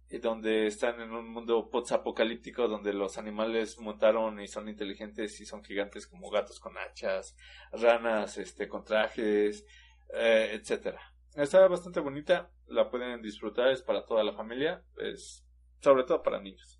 [0.07, 5.45] Y donde están en un mundo post-apocalíptico donde los animales mutaron y son inteligentes y
[5.45, 7.35] son gigantes como gatos con hachas,
[7.71, 9.65] ranas este con trajes,
[10.13, 10.99] eh, etcétera.
[11.35, 15.45] Está bastante bonita, la pueden disfrutar, es para toda la familia, es
[15.81, 16.79] sobre todo para niños.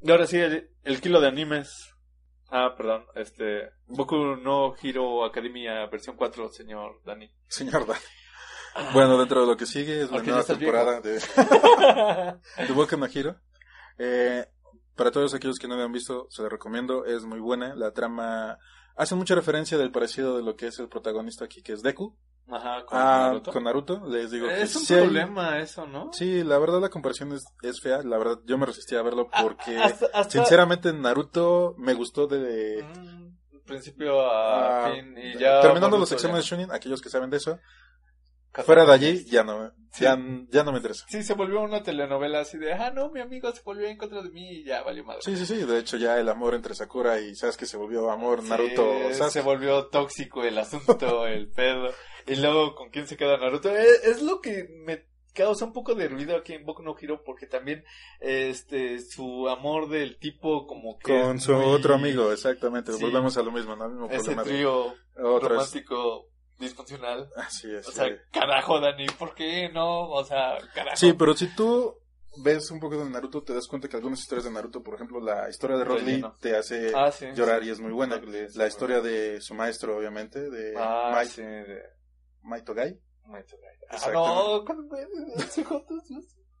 [0.00, 1.94] Y ahora sí, el, el kilo de animes.
[2.50, 7.30] Ah, perdón, este, Boku no Hero Academia versión 4, señor Dani.
[7.46, 7.98] Señor Dan.
[8.94, 11.12] Bueno, dentro de lo que sigue es la nueva temporada de,
[12.66, 13.36] de Boku no Hero.
[13.98, 14.46] Eh,
[14.96, 17.74] para todos aquellos que no la han visto, se la recomiendo, es muy buena.
[17.74, 18.58] La trama
[18.96, 22.16] hace mucha referencia del parecido de lo que es el protagonista aquí, que es Deku,
[22.50, 23.52] Ajá, con a- Naruto.
[23.52, 24.02] con Naruto.
[24.08, 26.10] Les digo que es un sí hay- problema eso, ¿no?
[26.12, 28.02] Sí, la verdad la comparación es, es fea.
[28.02, 32.26] La verdad yo me resistí a verlo Ah, porque hasta- hasta- sinceramente Naruto me gustó
[32.26, 32.82] de...
[32.82, 33.32] Mm,
[33.64, 36.56] principio a ah, fin y ya terminando los exámenes ya.
[36.56, 37.58] Shunin, aquellos que saben de eso,
[38.52, 40.04] fuera de allí ya no, Sí.
[40.04, 40.18] ya,
[40.50, 41.04] ya no me interesa.
[41.08, 44.22] Sí, se volvió una telenovela así de, ah, no, mi amigo se volvió en contra
[44.22, 45.20] de mí y ya valió madre.
[45.22, 45.56] Sí, sí, sí.
[45.64, 48.84] De hecho, ya el amor entre Sakura y sabes que se volvió amor Naruto.
[49.08, 49.30] Sí, Sasuke.
[49.32, 51.88] se volvió tóxico el asunto, el pedo.
[52.26, 53.70] Y luego, ¿con quién se queda Naruto?
[53.70, 57.22] Es, es lo que me causa un poco de ruido aquí en Boku no Hero
[57.24, 57.84] porque también
[58.20, 62.92] este su amor del tipo como que Con su muy- otro amigo, exactamente.
[62.92, 63.02] Sí.
[63.02, 63.86] Volvemos a lo mismo, ¿no?
[63.86, 66.28] El mismo ese problema trío romántico
[66.62, 67.30] disfuncional.
[67.36, 67.86] Así es.
[67.86, 68.14] O sea, sí.
[68.32, 70.08] carajo, Dani, ¿por qué no?
[70.10, 70.96] O sea, carajo.
[70.96, 71.98] Sí, pero si tú
[72.38, 75.20] ves un poco de Naruto, te das cuenta que algunas historias de Naruto, por ejemplo,
[75.20, 76.34] la historia de Lee Relleno.
[76.40, 77.68] te hace Ah, sí, llorar sí.
[77.68, 78.20] y es muy buena.
[78.54, 81.82] La historia de su maestro, obviamente, de Ah, Mai- sí, de
[82.42, 82.98] Maito Gai.
[83.26, 83.76] Maito Gai.
[83.90, 84.64] Ah, no,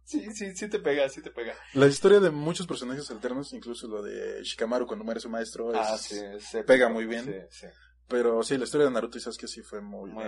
[0.04, 1.54] Sí, sí, sí te pega, sí te pega.
[1.74, 5.78] La historia de muchos personajes alternos, incluso lo de Shikamaru cuando muere su maestro, es-
[5.80, 7.24] Ah, sí, se pega muy bien.
[7.50, 7.66] Sí, sí.
[8.12, 10.10] Pero sí, la historia de Naruto y Sasuke sí fue muy...
[10.10, 10.24] Muy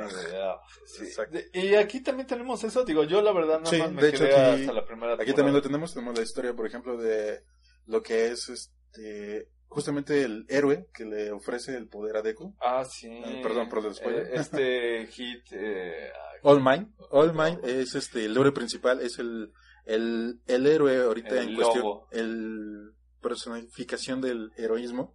[0.87, 1.05] sí.
[1.53, 4.25] Y aquí también tenemos eso, digo, yo la verdad nada Sí, más me de hecho,
[4.25, 5.37] quedé aquí- hasta la primera Aquí temporada.
[5.37, 7.43] también lo tenemos, tenemos la historia, por ejemplo, de
[7.87, 12.55] lo que es este justamente el héroe que le ofrece el poder a Deku.
[12.61, 13.09] Ah, sí.
[13.09, 14.27] Eh, perdón por el spoiler.
[14.29, 16.11] Eh, este hit, eh,
[16.43, 16.93] All Mine.
[17.11, 19.53] All Mine es este el héroe principal, es el,
[19.85, 22.09] el, el héroe ahorita El en cuestión, lobo.
[22.13, 25.15] el personificación del heroísmo,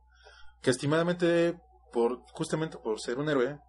[0.61, 1.55] que estimadamente
[1.92, 3.60] por justamente por ser un héroe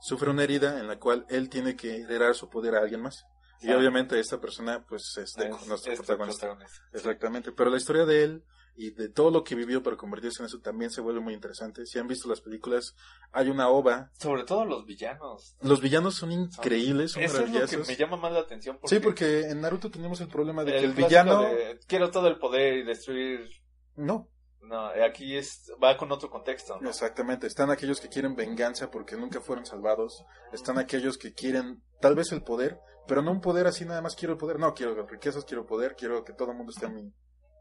[0.00, 3.24] sufre una herida en la cual él tiene que heredar su poder a alguien más.
[3.60, 3.76] Y Ah.
[3.76, 6.46] obviamente esta persona pues es es nuestro este protagonista.
[6.46, 6.82] protagonista.
[6.92, 8.44] Exactamente, pero la historia de él
[8.76, 11.84] y de todo lo que vivió para convertirse en eso también se vuelve muy interesante.
[11.84, 12.94] Si han visto las películas,
[13.30, 14.10] hay una ova.
[14.18, 15.54] Sobre todo los villanos.
[15.60, 18.78] Los villanos son increíbles, son Eso es lo que me llama más la atención.
[18.80, 21.42] Porque Sí, porque en Naruto tenemos el problema de que el, villano...
[21.42, 23.50] de, quiero todo el poder y destruir.
[23.96, 24.30] No,
[24.62, 26.78] No, aquí es va con otro contexto.
[26.80, 26.88] ¿no?
[26.88, 27.46] exactamente.
[27.46, 30.24] Están aquellos que quieren venganza porque nunca fueron salvados.
[30.52, 34.14] Están aquellos que quieren tal vez el poder, pero no un poder así nada más
[34.14, 34.58] quiero el poder.
[34.58, 37.10] No, quiero riquezas, quiero poder, quiero que todo el mundo esté a, mi,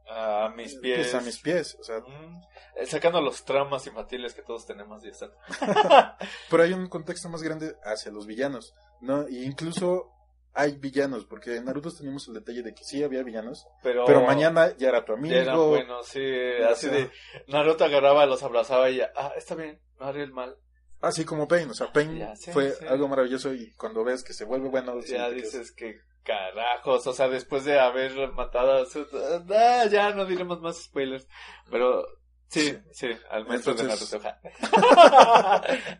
[0.09, 0.97] A mis pies.
[0.97, 1.77] pues, a mis pies.
[1.79, 2.41] O sea, Mm,
[2.75, 5.31] eh, Sacando los traumas infantiles que todos tenemos y están.
[6.49, 9.27] pero hay un contexto más grande hacia los villanos, ¿no?
[9.29, 10.11] Y incluso
[10.53, 14.21] hay villanos, porque en Naruto teníamos el detalle de que sí había villanos, Pero, pero
[14.21, 15.33] mañana ya era tu amigo.
[15.35, 16.21] ya eran buenos, sí.
[16.69, 17.11] Así sea- de.
[17.47, 19.11] Naruto agarraba, los abrazaba y ya.
[19.15, 20.55] Ah, está bien, no haré el mal.
[21.01, 22.85] Así como Pain, o sea, Pain Ya, sí, fue sí.
[22.85, 27.13] algo maravilloso y cuando ves que se vuelve bueno, Ya que dices que carajos, o
[27.13, 29.07] sea, después de haber matado a su...
[29.49, 31.25] Ah, ya no diremos más spoilers,
[31.71, 32.05] pero
[32.49, 34.37] sí, sí, al maestro Entonces- de Naruto.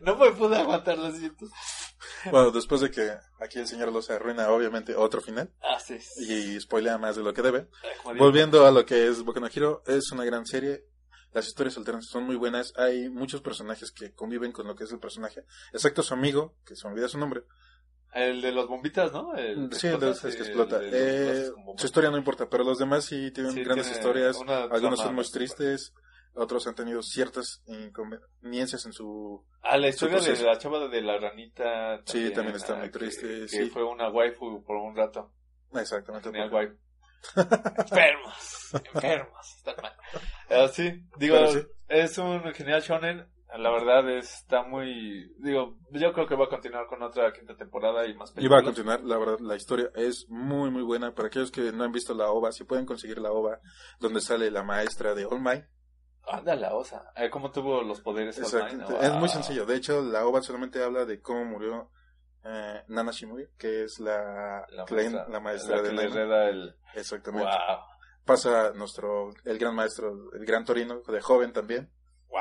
[0.02, 1.46] no me pude aguantar, lo siento.
[2.30, 5.50] Bueno, después de que aquí el señor los arruina, obviamente, otro final
[6.18, 7.68] y spoilea más de lo que debe.
[8.04, 10.84] Digo, Volviendo a lo que es Boku no Hero, es una gran serie.
[11.32, 12.72] Las historias alternas son muy buenas.
[12.76, 16.74] Hay muchos personajes que conviven con lo que es el personaje, excepto su amigo, que
[16.74, 17.42] se me olvida su nombre.
[18.12, 19.36] El de los bombitas, ¿no?
[19.36, 20.78] El Sí, el de esos que explota.
[20.78, 23.98] el los Eh, su historia no importa, pero los demás sí tienen Sí, grandes tiene
[24.00, 24.36] historias.
[24.70, 25.92] Algunos son muy tristes,
[26.34, 29.44] otros han tenido ciertas inconveniencias en su...
[29.62, 32.00] Ah, la historia de la chava de la ranita.
[32.06, 33.70] Sí, también está ah, muy que- triste, Que sí.
[33.70, 35.32] fue una waifu por un rato.
[35.74, 36.30] Exactamente.
[36.30, 36.76] Porque- waifu.
[37.78, 39.92] enfermos, enfermos, están mal.
[40.48, 41.58] Eh, sí, digo, sí.
[41.88, 43.26] es un genial shonen.
[43.58, 48.06] La verdad está muy, digo, yo creo que va a continuar con otra quinta temporada
[48.06, 48.64] y más Y va a películas.
[48.64, 51.14] continuar, la verdad, la historia es muy, muy buena.
[51.14, 53.58] Para aquellos que no han visto la OVA, si pueden conseguir la OVA,
[53.98, 55.64] donde sale la maestra de All Might.
[56.32, 57.12] Anda la osa.
[57.30, 58.74] ¿Cómo tuvo los poderes Exacto.
[58.84, 58.98] online?
[59.06, 59.28] Es muy Wow.
[59.28, 59.66] sencillo.
[59.66, 61.90] De hecho, la OVA solamente habla de cómo murió
[62.44, 66.14] eh, Nana Shimori, que es la, La maestra, la maestra la de que le Nana.
[66.20, 66.76] hereda el...
[66.94, 67.48] Exactamente.
[67.50, 67.78] Wow.
[68.24, 71.90] Pasa nuestro, el gran maestro, el gran Torino, de joven también.
[72.28, 72.38] Wow.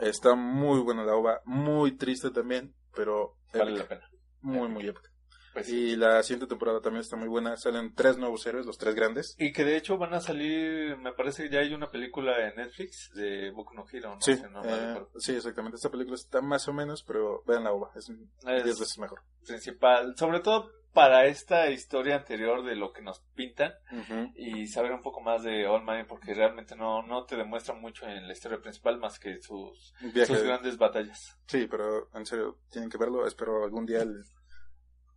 [0.00, 3.82] Está muy buena la OVA, muy triste también, pero Vale épica.
[3.82, 4.10] la pena.
[4.40, 5.09] muy, muy épica.
[5.52, 5.76] Pues sí.
[5.92, 7.56] Y la siguiente temporada también está muy buena.
[7.56, 9.34] Salen tres nuevos héroes, los tres grandes.
[9.38, 12.56] Y que de hecho van a salir, me parece que ya hay una película en
[12.56, 15.76] Netflix de Boku no Hero, no Sí, no eh, sí, exactamente.
[15.76, 19.22] Esta película está más o menos, pero vean la OVA, es Es- 10 veces mejor.
[19.46, 24.32] principal, sobre todo para esta historia anterior de lo que nos pintan Ujú.
[24.34, 28.06] y saber un poco más de All Might porque realmente no, no te demuestran mucho
[28.06, 29.94] en la historia principal más que sus,
[30.26, 31.38] sus grandes batallas.
[31.46, 33.24] Sí, pero en serio, tienen que verlo.
[33.24, 34.20] Espero algún día el,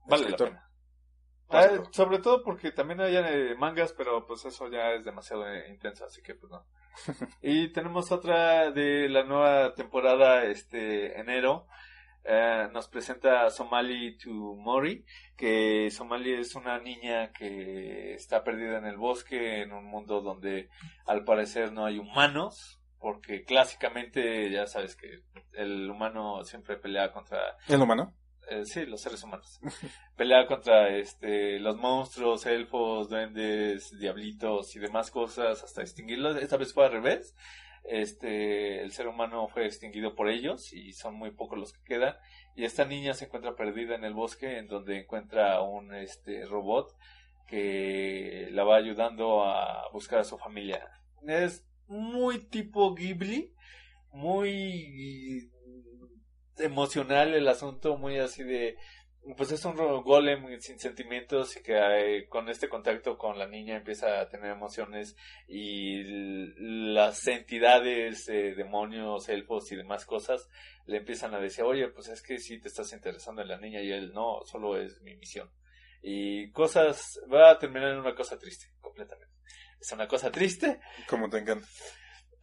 [0.08, 0.70] Vale la pena.
[1.50, 5.70] Ah, sobre todo porque también hay eh, mangas, pero pues eso ya es demasiado eh,
[5.70, 6.66] intenso, así que pues no.
[7.42, 11.68] y tenemos otra de la nueva temporada, este, enero.
[12.26, 18.86] Eh, nos presenta Somali to Mori, que Somali es una niña que está perdida en
[18.86, 20.70] el bosque, en un mundo donde
[21.06, 27.58] al parecer no hay humanos, porque clásicamente ya sabes que el humano siempre pelea contra
[27.68, 28.14] ¿El humano?
[28.50, 29.60] Eh, sí, los seres humanos.
[30.18, 36.38] Pelea contra este, los monstruos, elfos, duendes, diablitos y demás cosas hasta extinguirlos.
[36.38, 37.36] Esta vez fue al revés.
[37.84, 42.16] Este, el ser humano fue extinguido por ellos y son muy pocos los que quedan.
[42.56, 46.96] Y esta niña se encuentra perdida en el bosque en donde encuentra un este, robot
[47.48, 50.90] que la va ayudando a buscar a su familia.
[51.28, 53.54] Es muy tipo Ghibli,
[54.12, 55.52] muy
[56.58, 58.78] emocional el asunto, muy así de,
[59.38, 63.78] pues es un golem sin sentimientos y que eh, con este contacto con la niña
[63.78, 65.16] empieza a tener emociones
[65.48, 66.04] y
[66.94, 70.50] las entidades, eh, demonios, elfos y demás cosas
[70.86, 73.82] le empiezan a decir, oye, pues es que sí te estás interesando en la niña
[73.82, 75.50] y él no, solo es mi misión.
[76.02, 79.34] Y cosas, va a terminar en una cosa triste, completamente.
[79.80, 81.66] Es una cosa triste, Como te encanta.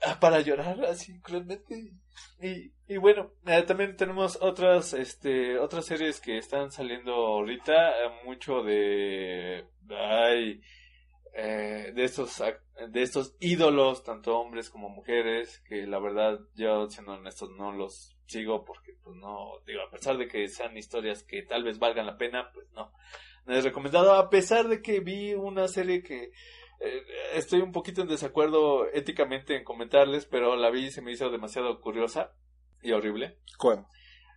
[0.20, 1.92] Para llorar así cruelmente.
[2.40, 8.10] Y, y bueno, eh, también tenemos otras, este, otras series que están saliendo ahorita, eh,
[8.24, 10.60] mucho de, ay,
[11.34, 12.42] eh, de estos,
[12.90, 18.16] de estos ídolos, tanto hombres como mujeres, que la verdad yo siendo honestos no los
[18.26, 22.06] sigo porque pues no, digo, a pesar de que sean historias que tal vez valgan
[22.06, 22.92] la pena, pues no.
[23.46, 26.30] No es recomendado, a pesar de que vi una serie que
[26.80, 27.04] eh,
[27.34, 31.28] estoy un poquito en desacuerdo éticamente en comentarles, pero la vi y se me hizo
[31.30, 32.32] demasiado curiosa
[32.82, 33.36] y horrible.
[33.58, 33.86] ¿Cuál?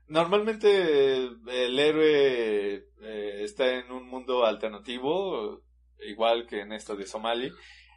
[0.08, 5.62] Normalmente el héroe eh, está en un mundo alternativo,
[6.06, 7.50] igual que en esto de Somali,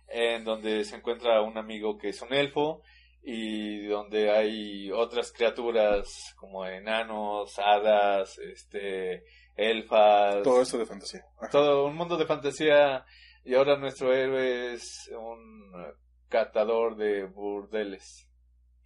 [0.09, 2.83] en donde se encuentra un amigo que es un elfo
[3.25, 9.25] y donde hay otras criaturas como enanos, hadas, este,
[9.57, 11.25] elfas, Todo eso de fantasía.
[11.41, 11.51] Ajá.
[11.51, 13.05] todo un mundo de fantasía
[13.47, 15.73] y ahora nuestro héroe es un
[16.29, 18.29] catador de burdeles.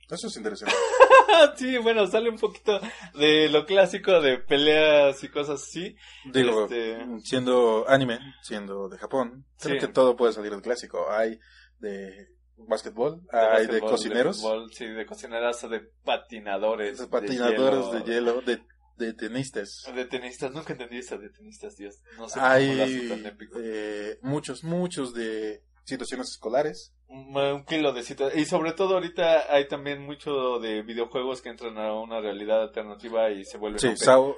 [0.08, 0.74] Eso es interesante.
[1.56, 2.80] sí, bueno, sale un poquito
[3.14, 5.94] de lo clásico de peleas y cosas así.
[6.32, 9.86] Digo, Este- siendo anime, siendo de Japón, creo Sí.
[9.86, 11.08] que todo puede salir del clásico.
[11.11, 11.38] Hay
[11.78, 16.98] de básquetbol, De hay de cocineros, fútbol, sí, de cocineras de patinadores.
[16.98, 18.62] de patinadores de hielo, hielo, de,
[19.01, 19.82] de tenistas.
[19.94, 22.01] De tenistas, nunca entendí eso de tenistas, Dios.
[22.16, 23.59] No sé Hay tan épico.
[23.61, 26.94] eh, muchos, muchos de situaciones escolares.
[27.09, 28.36] Un, kilo de citas.
[28.36, 33.30] Y sobre todo ahorita hay también mucho de videojuegos que entran a una realidad alternativa
[33.32, 33.96] y se vuelven Sí.
[33.96, 34.36] Sao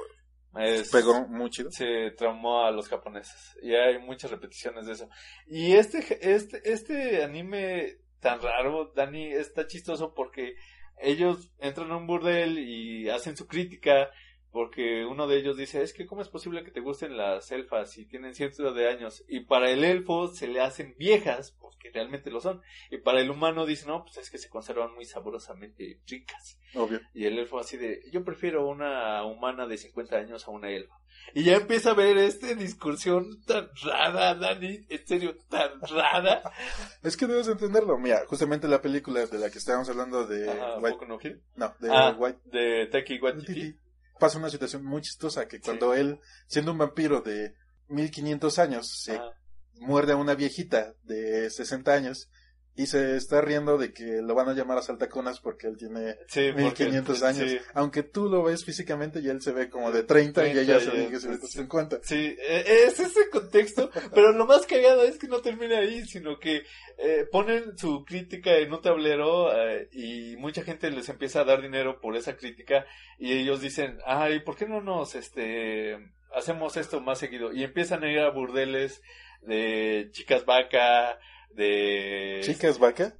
[0.56, 1.70] Es- pegó muy chido.
[1.70, 5.08] se traumó a los japoneses y hay muchas repeticiones de eso
[5.46, 5.98] y este
[6.34, 10.54] este este anime tan raro Dani está chistoso porque
[10.98, 14.10] ellos entran a un burdel y hacen su crítica
[14.52, 17.96] porque uno de ellos dice es que cómo es posible que te gusten las elfas
[17.98, 22.30] y tienen cientos de años y para el elfo se le hacen viejas porque realmente
[22.30, 25.98] lo son y para el humano dice no pues es que se conservan muy sabrosamente
[26.06, 27.00] ricas Obvio.
[27.14, 30.94] y el elfo así de, yo prefiero una humana de 50 años a una elfa.
[31.34, 36.42] Y ya empieza a ver esta discursión tan rara, Dani, en serio, tan rara.
[37.02, 37.98] Es que debes entenderlo.
[37.98, 41.18] Mira, justamente la película de la que estábamos hablando de Ajá, White, no
[41.56, 43.76] no, de Ah, White de Taiki Waititi.
[44.22, 47.56] Pasa una situación muy chistosa que cuando él, siendo un vampiro de
[47.88, 49.32] 1500 años, se Ajá.
[49.80, 52.28] muerde a una viejita de 60 años
[52.74, 56.16] y se está riendo de que lo van a llamar a saltacunas porque él tiene
[56.26, 57.50] Sí, porque- 1500 años.
[57.50, 57.58] sí.
[57.74, 60.80] Aunque tú lo ves físicamente y él se ve como de 30, y 30 ella
[60.80, 62.00] se ve que se ve de 50.
[62.02, 66.38] Sí, eh, es ese contexto, pero lo más cagado es que no termina ahí, sino
[66.38, 66.62] que
[66.98, 71.60] eh, ponen su crítica en un tablero eh, y mucha gente les empieza a dar
[71.60, 72.86] dinero por esa crítica
[73.18, 75.98] y ellos dicen, ay, ¿por qué no nos este
[76.34, 77.52] hacemos esto más seguido?
[77.52, 79.02] Y empiezan a ir a burdeles
[79.42, 81.18] de chicas vaca,
[81.54, 83.14] de Chicas vaca.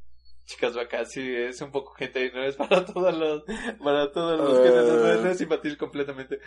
[0.44, 3.42] chicas vaca, sí, es un poco gente y no es para todos los,
[3.82, 6.40] para todos los géneros, no, es- no es infantil completamente.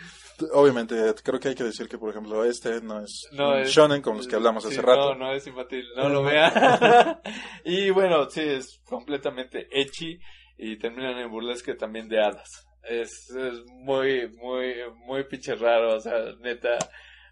[0.52, 4.02] Obviamente, creo que hay que decir que, por ejemplo, este no es No es- shonen
[4.02, 5.14] como los que hablamos Sí, hace rato.
[5.14, 7.20] No, no es infantil, no lo vea.
[7.64, 10.18] y bueno, sí, es completamente ecchi
[10.58, 12.48] y terminan en burlesque también de hadas.
[12.88, 14.74] Es, es muy, muy,
[15.06, 16.78] muy pinche raro, o sea, neta,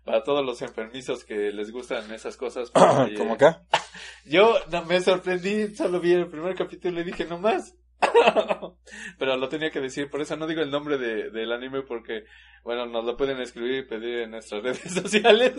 [0.05, 2.71] para todos los enfermizos que les gustan esas cosas.
[2.73, 3.63] pues, como acá.
[4.25, 7.75] Yo no, me sorprendí, solo vi el primer capítulo y dije, no más.
[9.19, 12.25] Pero lo tenía que decir, por eso no digo el nombre de, del anime porque,
[12.63, 15.55] bueno, nos lo pueden escribir y pedir en nuestras redes sociales.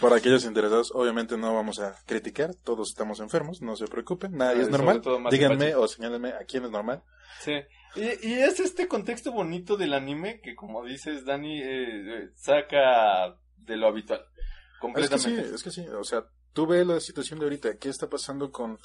[0.00, 4.62] Para aquellos interesados, obviamente no vamos a criticar, todos estamos enfermos, no se preocupen, nadie
[4.62, 5.00] es normal.
[5.30, 7.02] Díganme o señálenme a quién es normal.
[7.40, 7.52] Sí.
[7.94, 13.36] Y, y es este contexto bonito del anime que, como dices, Dani, eh, eh, saca
[13.56, 14.20] de lo habitual.
[14.20, 15.54] Es que sí, Completamente.
[15.54, 18.78] es que sí, o sea, tú ves la situación de ahorita, ¿qué está pasando con,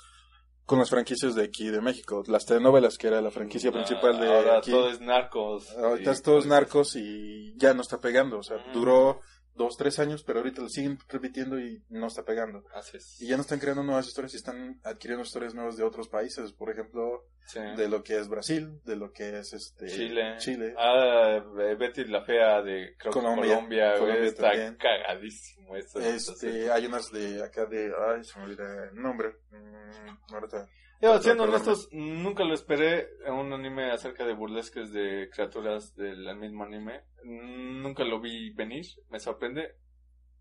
[0.65, 2.23] con las franquicias de aquí de México?
[2.27, 4.71] Las telenovelas, que era la franquicia principal de Ah, Ahora aquí.
[4.71, 5.69] todo es narcos.
[5.77, 8.71] Ahorita es todos narcos y ya no está pegando, o sea, Ujú.
[8.73, 9.21] duró
[9.53, 12.63] dos, tres años, pero ahorita lo siguen repitiendo y no está pegando.
[12.73, 13.21] Así es.
[13.21, 16.53] Y ya no están creando nuevas historias y están adquiriendo historias nuevas de otros países,
[16.53, 17.59] por ejemplo, Sí.
[17.59, 20.35] de lo que es Brasil, de lo que es este Chile.
[20.37, 20.73] Chile.
[20.77, 23.55] Ah, eh, Betty la Fea de creo Colombia.
[23.55, 24.75] Colombia, güey, está también.
[24.77, 25.99] cagadísimo eso.
[25.99, 29.35] Este, hay unas de acá de, ay, se me olvida el nombre.
[29.49, 30.67] Mm, ahorita.
[31.01, 36.35] Yo, siendo honestos, nunca lo esperé en un anime acerca de burlesques de criaturas del
[36.37, 37.01] mismo anime.
[37.23, 39.77] Nunca lo vi venir, me sorprende.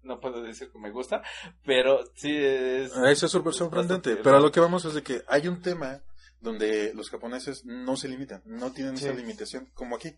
[0.02, 1.22] No puedo decir que me gusta,
[1.64, 2.94] pero sí es...
[2.94, 6.02] Eso es súper sorprendente, pero a lo que vamos es de que hay un tema
[6.40, 9.04] donde los japoneses no se limitan, no tienen Sí.
[9.06, 10.16] esa limitación como aquí,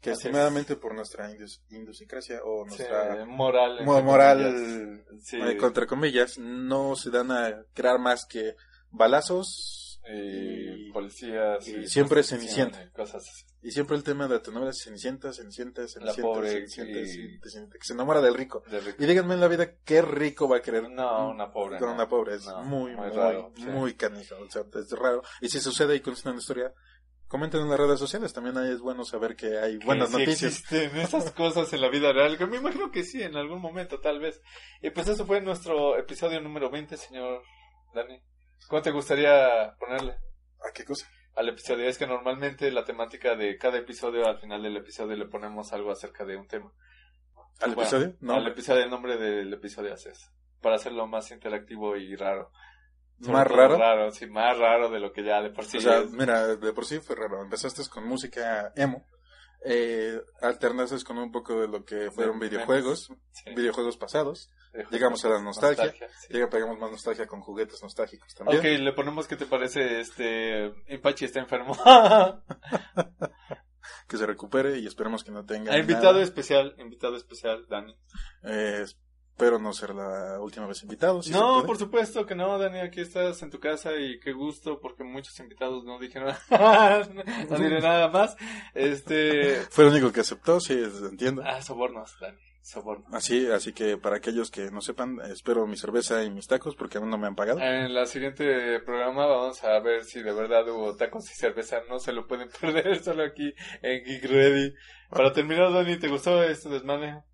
[0.00, 3.84] que estimadamente por nuestra indus- idiosincrasia o Sí, nuestra moral.
[3.84, 5.24] mo- moral, comillas.
[5.24, 5.36] Sí.
[5.40, 8.54] eh, contra comillas, no se dan a crear más que
[8.90, 9.80] balazos
[10.12, 12.90] y y- policías y siempre Cenicienta.
[12.92, 13.44] cosas así.
[13.62, 17.78] y siempre el tema de la telenovela es Cenicienta, Cenicienta, Cenicienta, pobre Cenicienta, y- Cenicienta,
[17.78, 18.62] que se enamora del rico.
[18.98, 21.78] Y díganme en la vida qué rico va a querer No, una pobre.
[21.78, 21.94] con no.
[21.94, 22.34] una pobre.
[22.34, 23.64] Es No, muy, muy, raro, sí.
[23.66, 24.34] muy canijo.
[24.36, 25.22] O sea, es raro.
[25.40, 26.72] Y si sucede y conocen una historia,
[27.26, 28.32] comenten en las redes sociales.
[28.34, 30.52] También ahí es bueno saber que hay buenas que sí noticias.
[30.52, 33.98] existen esas cosas en la vida real, que me imagino que sí, en algún momento
[34.00, 34.40] tal vez.
[34.82, 37.42] Y pues eso fue nuestro episodio número 20, señor
[37.94, 38.20] Dani.
[38.68, 41.06] ¿Cómo te gustaría ponerle ¿A qué cosa?
[41.36, 41.86] al episodio?
[41.88, 45.90] Es que normalmente la temática de cada episodio, al final del episodio le ponemos algo
[45.90, 46.72] acerca de un tema.
[47.60, 48.16] ¿Al Bueno, episodio?
[48.20, 48.34] No.
[48.34, 50.30] Al episodio, el nombre del episodio haces.
[50.60, 52.50] Para hacerlo más interactivo y raro.
[53.20, 53.76] Sobre ¿Más raro?
[53.78, 56.10] Raro, sí, más raro de lo que ya de por sí o sea, es.
[56.10, 57.42] mira, de por sí fue raro.
[57.42, 59.06] Empezaste con música emo.
[59.64, 63.54] Eh, alternaste con un poco de lo que fueron De videojuegos, Sí.
[63.54, 64.50] videojuegos pasados.
[64.74, 65.92] De- llegamos a la nostalgia.
[66.20, 66.32] sí.
[66.32, 68.58] Llega, pegamos más nostalgia con juguetes nostálgicos también.
[68.58, 71.76] Ok, le ponemos que te parece este Impachi está enfermo.
[74.08, 75.72] Que se recupere y esperemos que no tenga.
[75.72, 76.24] Ah, invitado nada.
[76.24, 77.94] especial, invitado especial, Dani.
[78.42, 78.84] Eh,
[79.34, 81.20] espero no ser la última vez invitado.
[81.20, 84.78] si no, por supuesto que no, Dani, aquí estás en tu casa y qué gusto
[84.80, 86.32] porque muchos invitados no dijeron
[87.50, 88.36] no diré nada más.
[88.74, 90.80] Este, Fue el único que aceptó, sí,
[91.10, 91.42] entiendo.
[91.44, 93.12] ah, sobornos, Dani, sobornos.
[93.12, 96.98] Así, así que para aquellos que no sepan, espero mi cerveza y mis tacos porque
[96.98, 97.58] aún no me han pagado.
[97.58, 101.98] En la siguiente programa vamos a ver si de verdad hubo tacos y cerveza, no
[101.98, 104.74] se lo pueden perder solo aquí en Geek Ready.
[105.10, 107.24] Para terminar, Dani, ¿te gustó este desmane?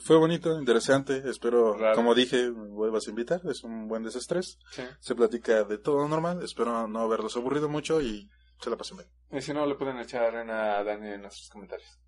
[0.00, 1.22] Fue bonito, interesante.
[1.28, 1.94] Espero, Raro.
[1.96, 3.40] como dije, me vuelvas a invitar.
[3.50, 4.58] Es un buen desestrés.
[4.70, 4.82] Sí.
[5.00, 6.42] Se platica de todo normal.
[6.42, 9.08] Espero no haberlos aburrido mucho y se la pasen bien.
[9.32, 11.98] Y si no, le pueden echar arena a Dani en nuestros comentarios.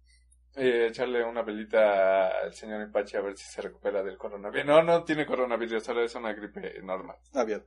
[0.54, 4.66] Eh, echarle una velita al señor Impachi a ver si se recupera del coronavirus.
[4.66, 7.16] No, no tiene coronavirus, solo es una gripe normal.
[7.34, 7.64] Ah, bien.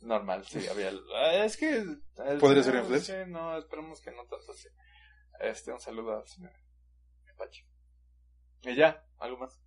[0.00, 0.90] Normal, sí, había...
[1.16, 1.76] Ah, Es que...
[1.76, 3.24] eh, ¿Podría no, ser influencia?
[3.24, 4.68] sí, no, esperemos que no tanto así.
[5.40, 6.52] Este, un saludo al señor
[7.30, 7.62] Impachi.
[8.64, 9.60] Y ya, algo más.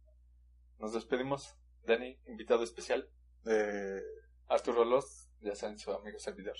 [0.79, 1.55] Nos despedimos.
[1.83, 3.09] Dani, invitado especial.
[3.45, 4.01] Eh,
[4.47, 6.55] Arturo Los, ya saben, su amigo servidor.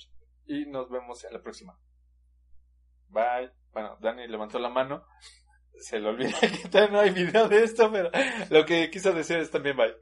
[0.46, 1.78] Y nos vemos en la próxima.
[3.08, 3.52] Bye.
[3.72, 5.04] Bueno, Dani levantó la mano.
[5.78, 8.10] Se le olvida que todavía no hay video de esto, pero
[8.50, 9.94] lo que quiso decir es también bye.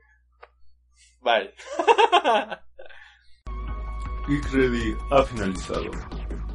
[1.21, 1.53] Bye.
[4.29, 5.91] Geek Ready ha finalizado.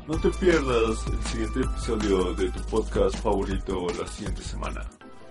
[0.07, 4.89] No te pierdas el siguiente episodio de tu podcast favorito la siguiente semana.